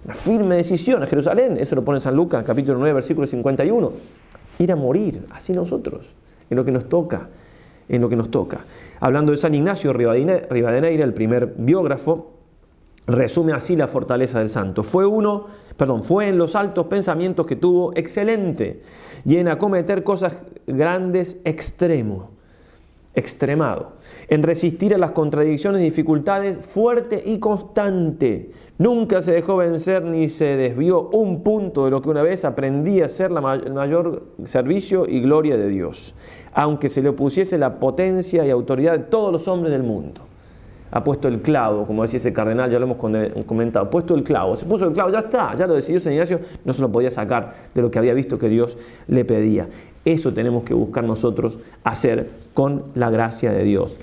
Una 0.09 0.15
firme 0.15 0.57
decisión 0.57 1.03
a 1.03 1.07
Jerusalén. 1.07 1.59
Eso 1.59 1.77
lo 1.77 1.85
pone 1.85 2.01
San 2.01 2.17
Lucas, 2.17 2.43
capítulo 2.43 2.79
9, 2.79 2.95
versículo 2.95 3.27
51. 3.27 3.93
Ir 4.59 4.73
a 4.73 4.75
morir, 4.75 5.27
así 5.33 5.53
nosotros, 5.53 6.15
en 6.49 6.57
lo 6.57 6.65
que 6.65 6.73
nos 6.73 6.89
toca, 6.89 7.29
en 7.91 8.01
lo 8.01 8.09
que 8.09 8.17
nos 8.17 8.31
toca. 8.31 8.61
Hablando 9.01 9.33
de 9.33 9.37
San 9.37 9.55
Ignacio 9.55 9.93
Rivadeneira, 9.93 11.05
el 11.05 11.13
primer 11.13 11.53
biógrafo, 11.59 12.31
resume 13.07 13.53
así 13.53 13.77
la 13.77 13.87
fortaleza 13.87 14.39
del 14.39 14.49
santo. 14.49 14.83
Fue 14.83 15.05
uno, 15.05 15.45
perdón, 15.77 16.03
fue 16.03 16.29
en 16.29 16.39
los 16.39 16.57
altos 16.57 16.87
pensamientos 16.87 17.45
que 17.45 17.57
tuvo 17.57 17.93
excelente 17.95 18.81
y 19.27 19.37
en 19.37 19.49
acometer 19.49 20.05
cosas 20.05 20.43
grandes 20.67 21.37
extremo 21.45 22.38
extremado, 23.19 23.93
en 24.29 24.43
resistir 24.43 24.95
a 24.95 24.99
las 24.99 25.11
contradicciones 25.11 25.81
y 25.81 25.85
dificultades 25.85 26.65
fuerte 26.65 27.23
y 27.25 27.39
constante. 27.39 28.53
Nunca 28.79 29.21
se 29.21 29.33
dejó 29.33 29.57
vencer 29.57 30.05
ni 30.05 30.29
se 30.29 30.57
desvió 30.57 31.09
un 31.11 31.43
punto 31.43 31.85
de 31.85 31.91
lo 31.91 32.01
que 32.01 32.11
una 32.11 32.23
vez 32.23 32.45
aprendía 32.45 33.07
a 33.07 33.09
ser 33.09 33.31
el 33.31 33.73
mayor 33.75 34.23
servicio 34.45 35.07
y 35.09 35.21
gloria 35.21 35.57
de 35.57 35.69
Dios, 35.69 36.15
aunque 36.53 36.89
se 36.89 37.03
le 37.03 37.09
opusiese 37.09 37.59
la 37.59 37.81
potencia 37.81 38.47
y 38.47 38.51
autoridad 38.51 38.93
de 38.93 39.05
todos 39.05 39.33
los 39.33 39.49
hombres 39.49 39.73
del 39.73 39.83
mundo 39.83 40.28
ha 40.91 41.05
puesto 41.05 41.29
el 41.29 41.43
clavo, 41.43 41.87
como 41.87 42.03
decía 42.03 42.19
ese 42.19 42.33
cardenal, 42.33 42.71
ya 42.71 42.79
lo 42.79 42.87
hemos 42.87 42.97
comentado, 43.47 43.87
ha 43.87 43.91
puesto 43.91 44.15
el 44.15 44.25
clavo, 44.25 44.57
se 44.57 44.65
puso 44.65 44.87
el 44.87 44.93
clavo, 44.93 45.11
ya 45.11 45.21
está, 45.21 45.55
ya 45.55 45.67
lo 45.67 45.75
decidió 45.75 46.01
San 46.01 46.13
Ignacio, 46.13 46.41
no 46.65 46.73
se 46.73 46.81
lo 46.81 46.91
podía 46.91 47.11
sacar 47.11 47.55
de 47.75 47.83
lo 47.83 47.91
que 47.91 47.99
había 47.99 48.15
visto 48.15 48.39
que 48.39 48.49
Dios 48.49 48.77
le 49.07 49.25
pedía. 49.25 49.69
Eso 50.05 50.33
tenemos 50.33 50.63
que 50.65 50.73
buscar 50.73 51.05
nosotros 51.05 51.59
hacer 51.85 52.31
con 52.55 52.85
la 52.95 53.11
gracia 53.11 53.53
de 53.53 53.65
Dios, 53.65 53.97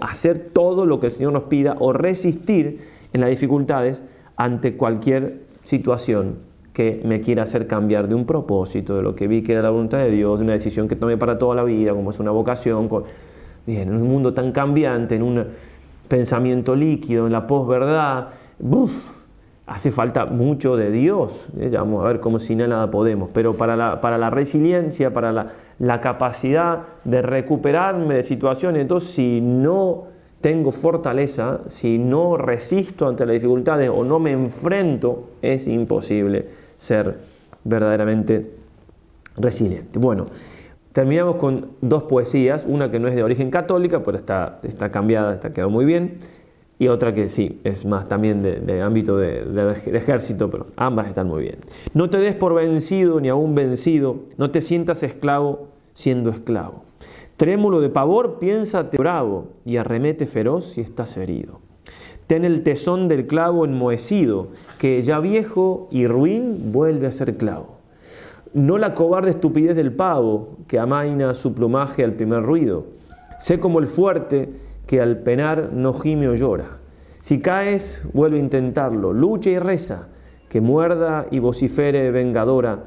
hacer 0.00 0.50
todo 0.52 0.84
lo 0.84 1.00
que 1.00 1.06
el 1.06 1.12
Señor 1.12 1.32
nos 1.32 1.44
pida 1.44 1.76
o 1.78 1.92
resistir 1.92 2.80
en 3.12 3.20
las 3.20 3.30
dificultades 3.30 4.02
ante 4.36 4.76
cualquier 4.76 5.38
situación 5.64 6.36
que 6.74 7.00
me 7.04 7.20
quiera 7.20 7.44
hacer 7.44 7.66
cambiar 7.68 8.08
de 8.08 8.16
un 8.16 8.26
propósito, 8.26 8.96
de 8.96 9.02
lo 9.02 9.14
que 9.14 9.28
vi 9.28 9.42
que 9.42 9.52
era 9.52 9.62
la 9.62 9.70
voluntad 9.70 9.98
de 9.98 10.10
Dios, 10.10 10.38
de 10.38 10.44
una 10.44 10.54
decisión 10.54 10.88
que 10.88 10.96
tomé 10.96 11.16
para 11.16 11.38
toda 11.38 11.54
la 11.54 11.62
vida, 11.62 11.92
como 11.92 12.10
es 12.10 12.18
una 12.18 12.32
vocación. 12.32 12.90
En 13.66 13.94
un 13.94 14.02
mundo 14.02 14.34
tan 14.34 14.50
cambiante, 14.52 15.14
en 15.14 15.22
un 15.22 15.46
pensamiento 16.08 16.76
líquido, 16.76 17.26
en 17.26 17.32
la 17.32 17.46
posverdad, 17.46 18.28
hace 19.66 19.90
falta 19.90 20.26
mucho 20.26 20.76
de 20.76 20.90
Dios. 20.90 21.48
¿eh? 21.58 21.70
Vamos 21.72 22.04
a 22.04 22.08
ver 22.08 22.20
cómo 22.20 22.38
sin 22.38 22.58
nada 22.58 22.90
podemos. 22.90 23.30
Pero 23.32 23.54
para 23.54 23.76
la, 23.76 24.00
para 24.00 24.18
la 24.18 24.30
resiliencia, 24.30 25.12
para 25.12 25.32
la, 25.32 25.48
la, 25.78 26.00
capacidad 26.00 26.82
de 27.04 27.22
recuperarme 27.22 28.16
de 28.16 28.22
situaciones, 28.22 28.82
entonces 28.82 29.10
si 29.10 29.40
no 29.40 30.04
tengo 30.40 30.70
fortaleza, 30.70 31.60
si 31.68 31.98
no 31.98 32.36
resisto 32.36 33.08
ante 33.08 33.24
las 33.24 33.34
dificultades 33.34 33.88
o 33.88 34.04
no 34.04 34.18
me 34.18 34.32
enfrento, 34.32 35.30
es 35.40 35.66
imposible 35.66 36.46
ser 36.76 37.18
verdaderamente 37.64 38.50
resiliente. 39.38 39.98
Bueno, 39.98 40.26
terminamos 40.94 41.36
con 41.36 41.72
dos 41.82 42.04
poesías, 42.04 42.64
una 42.66 42.90
que 42.90 42.98
no 42.98 43.08
es 43.08 43.14
de 43.14 43.22
origen 43.22 43.50
católica, 43.50 44.02
pero 44.02 44.16
está, 44.16 44.60
está 44.62 44.90
cambiada, 44.90 45.34
está 45.34 45.52
quedó 45.52 45.68
muy 45.68 45.84
bien 45.84 46.20
y 46.78 46.88
otra 46.88 47.14
que 47.14 47.28
sí, 47.28 47.60
es 47.64 47.84
más 47.84 48.08
también 48.08 48.42
de, 48.42 48.82
ámbito 48.82 49.16
de, 49.16 49.76
ejército, 49.92 50.50
pero 50.50 50.66
ambas 50.76 51.08
están 51.08 51.26
muy 51.28 51.42
bien. 51.42 51.58
No 51.94 52.10
te 52.10 52.18
des 52.18 52.34
por 52.34 52.54
vencido 52.54 53.20
ni 53.20 53.28
aún 53.28 53.54
vencido, 53.54 54.20
no 54.38 54.50
te 54.50 54.62
sientas 54.62 55.02
esclavo 55.02 55.68
siendo 55.94 56.30
esclavo. 56.30 56.84
Trémulo 57.36 57.80
de 57.80 57.90
pavor, 57.90 58.38
piénsate 58.38 58.96
bravo 58.96 59.48
y 59.64 59.76
arremete 59.76 60.26
feroz 60.26 60.66
si 60.72 60.80
estás 60.80 61.16
herido. 61.16 61.60
Ten 62.28 62.44
el 62.44 62.62
tesón 62.62 63.08
del 63.08 63.26
clavo 63.26 63.64
enmohecido, 63.64 64.48
que 64.78 65.02
ya 65.02 65.18
viejo 65.18 65.88
y 65.90 66.06
ruin 66.06 66.72
vuelve 66.72 67.08
a 67.08 67.12
ser 67.12 67.36
clavo. 67.36 67.73
No 68.54 68.78
la 68.78 68.94
cobarde 68.94 69.30
estupidez 69.30 69.74
del 69.74 69.92
pavo, 69.92 70.56
que 70.68 70.78
amaina 70.78 71.34
su 71.34 71.54
plumaje 71.54 72.04
al 72.04 72.12
primer 72.12 72.42
ruido. 72.42 72.86
Sé 73.38 73.58
como 73.58 73.80
el 73.80 73.88
fuerte 73.88 74.48
que 74.86 75.00
al 75.00 75.18
penar 75.18 75.70
no 75.72 75.92
gime 75.92 76.28
o 76.28 76.34
llora. 76.34 76.78
Si 77.20 77.40
caes, 77.40 78.04
vuelve 78.12 78.36
a 78.36 78.40
intentarlo, 78.40 79.12
lucha 79.12 79.50
y 79.50 79.58
reza, 79.58 80.06
que 80.48 80.60
muerda 80.60 81.26
y 81.30 81.40
vocifere 81.40 82.10
vengadora, 82.12 82.84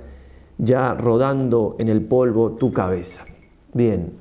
ya 0.58 0.94
rodando 0.94 1.76
en 1.80 1.90
el 1.90 2.02
polvo 2.02 2.52
tu 2.52 2.72
cabeza. 2.72 3.26
Bien, 3.74 4.14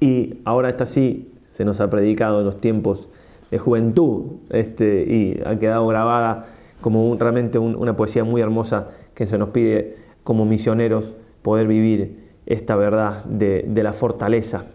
y 0.00 0.40
ahora 0.44 0.68
esta 0.68 0.86
sí 0.86 1.32
se 1.52 1.64
nos 1.64 1.80
ha 1.80 1.88
predicado 1.90 2.40
en 2.40 2.46
los 2.46 2.60
tiempos 2.60 3.08
de 3.50 3.58
juventud 3.58 4.38
este, 4.50 5.02
y 5.02 5.40
ha 5.44 5.58
quedado 5.58 5.86
grabada 5.86 6.46
como 6.80 7.14
realmente 7.16 7.58
una 7.58 7.94
poesía 7.96 8.24
muy 8.24 8.40
hermosa 8.40 8.88
que 9.14 9.26
se 9.26 9.36
nos 9.38 9.50
pide 9.50 9.96
como 10.24 10.44
misioneros 10.44 11.14
poder 11.42 11.66
vivir 11.66 12.30
esta 12.46 12.76
verdad 12.76 13.24
de, 13.24 13.64
la 13.82 13.92
fortaleza 13.92 14.66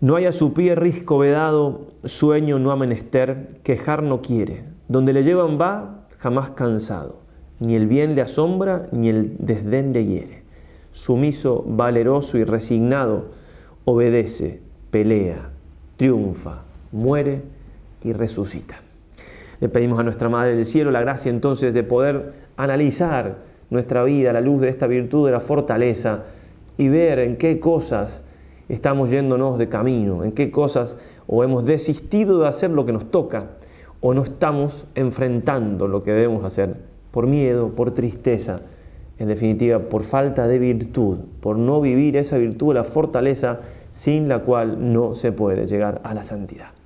no 0.00 0.14
hay 0.14 0.26
a 0.26 0.32
su 0.32 0.52
pie 0.52 0.76
risco 0.76 1.18
vedado, 1.18 1.88
sueño 2.04 2.60
no 2.60 2.70
ha 2.70 2.76
menester, 2.76 3.58
quejar 3.64 4.04
no 4.04 4.22
quiere. 4.22 4.62
Donde 4.86 5.12
le 5.12 5.24
llevan 5.24 5.60
va, 5.60 6.06
jamás 6.18 6.50
cansado. 6.50 7.16
Ni 7.58 7.74
el 7.74 7.88
bien 7.88 8.14
le 8.14 8.22
asombra, 8.22 8.88
ni 8.92 9.08
el 9.08 9.34
desdén 9.40 9.92
le 9.92 10.06
hiere. 10.06 10.42
Sumiso, 10.92 11.64
valeroso 11.66 12.38
y 12.38 12.44
resignado, 12.44 13.30
obedece, 13.84 14.60
pelea, 14.92 15.50
triunfa, 15.96 16.62
muere 16.92 17.42
y 18.04 18.12
resucita. 18.12 18.76
Le 19.60 19.68
pedimos 19.68 19.98
a 19.98 20.04
nuestra 20.04 20.28
Madre 20.28 20.54
del 20.54 20.66
Cielo 20.66 20.92
la 20.92 21.00
gracia 21.00 21.30
entonces 21.30 21.74
de 21.74 21.82
poder 21.82 22.34
analizar 22.56 23.38
nuestra 23.70 24.04
vida 24.04 24.30
a 24.30 24.32
la 24.32 24.40
luz 24.40 24.60
de 24.60 24.68
esta 24.68 24.86
virtud 24.86 25.26
de 25.26 25.32
la 25.32 25.40
fortaleza 25.40 26.24
y 26.76 26.88
ver 26.88 27.18
en 27.18 27.36
qué 27.36 27.60
cosas 27.60 28.22
estamos 28.68 29.10
yéndonos 29.10 29.58
de 29.58 29.68
camino, 29.68 30.24
en 30.24 30.32
qué 30.32 30.50
cosas 30.50 30.96
o 31.26 31.44
hemos 31.44 31.64
desistido 31.64 32.40
de 32.40 32.48
hacer 32.48 32.70
lo 32.70 32.86
que 32.86 32.92
nos 32.92 33.10
toca 33.10 33.46
o 34.00 34.14
no 34.14 34.22
estamos 34.22 34.86
enfrentando 34.94 35.88
lo 35.88 36.02
que 36.02 36.12
debemos 36.12 36.44
hacer 36.44 36.76
por 37.10 37.26
miedo, 37.26 37.70
por 37.70 37.92
tristeza, 37.92 38.60
en 39.18 39.28
definitiva 39.28 39.80
por 39.80 40.04
falta 40.04 40.46
de 40.46 40.58
virtud, 40.58 41.18
por 41.40 41.58
no 41.58 41.80
vivir 41.80 42.16
esa 42.16 42.38
virtud, 42.38 42.74
la 42.74 42.84
fortaleza 42.84 43.60
sin 43.90 44.28
la 44.28 44.40
cual 44.40 44.92
no 44.92 45.14
se 45.14 45.32
puede 45.32 45.66
llegar 45.66 46.00
a 46.04 46.14
la 46.14 46.22
santidad. 46.22 46.77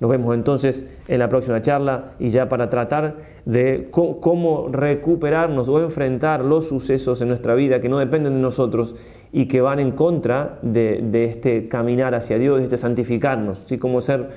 Nos 0.00 0.10
vemos 0.10 0.32
entonces 0.34 0.86
en 1.08 1.18
la 1.18 1.28
próxima 1.28 1.60
charla 1.60 2.12
y 2.20 2.30
ya 2.30 2.48
para 2.48 2.70
tratar 2.70 3.16
de 3.44 3.88
cómo 3.90 4.68
recuperarnos 4.70 5.68
o 5.68 5.80
enfrentar 5.80 6.44
los 6.44 6.68
sucesos 6.68 7.20
en 7.20 7.28
nuestra 7.28 7.54
vida 7.54 7.80
que 7.80 7.88
no 7.88 7.98
dependen 7.98 8.34
de 8.34 8.40
nosotros 8.40 8.94
y 9.32 9.46
que 9.46 9.60
van 9.60 9.80
en 9.80 9.90
contra 9.90 10.58
de, 10.62 11.24
este 11.24 11.66
caminar 11.66 12.14
hacia 12.14 12.38
Dios, 12.38 12.58
de 12.58 12.64
este 12.64 12.78
santificarnos, 12.78 13.58
¿sí? 13.66 13.76
cómo 13.78 14.00
ser 14.00 14.30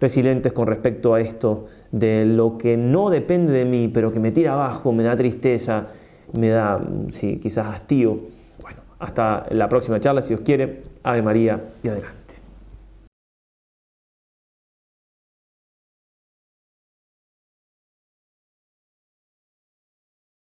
resilientes 0.00 0.52
con 0.52 0.66
respecto 0.66 1.14
a 1.14 1.20
esto 1.20 1.66
de 1.90 2.24
lo 2.24 2.56
que 2.56 2.78
no 2.78 3.10
depende 3.10 3.52
de 3.52 3.66
mí, 3.66 3.88
pero 3.92 4.12
que 4.12 4.18
me 4.18 4.32
tira 4.32 4.54
abajo, 4.54 4.92
me 4.92 5.02
da 5.02 5.14
tristeza, 5.14 5.88
me 6.32 6.48
da 6.48 6.80
sí, 7.12 7.38
quizás 7.40 7.66
hastío. 7.66 8.18
Bueno, 8.62 8.78
hasta 8.98 9.46
la 9.50 9.68
próxima 9.68 10.00
charla, 10.00 10.22
si 10.22 10.32
os 10.34 10.40
quiere. 10.40 10.80
Ave 11.04 11.22
María 11.22 11.60
y 11.82 11.88
adelante. 11.88 12.21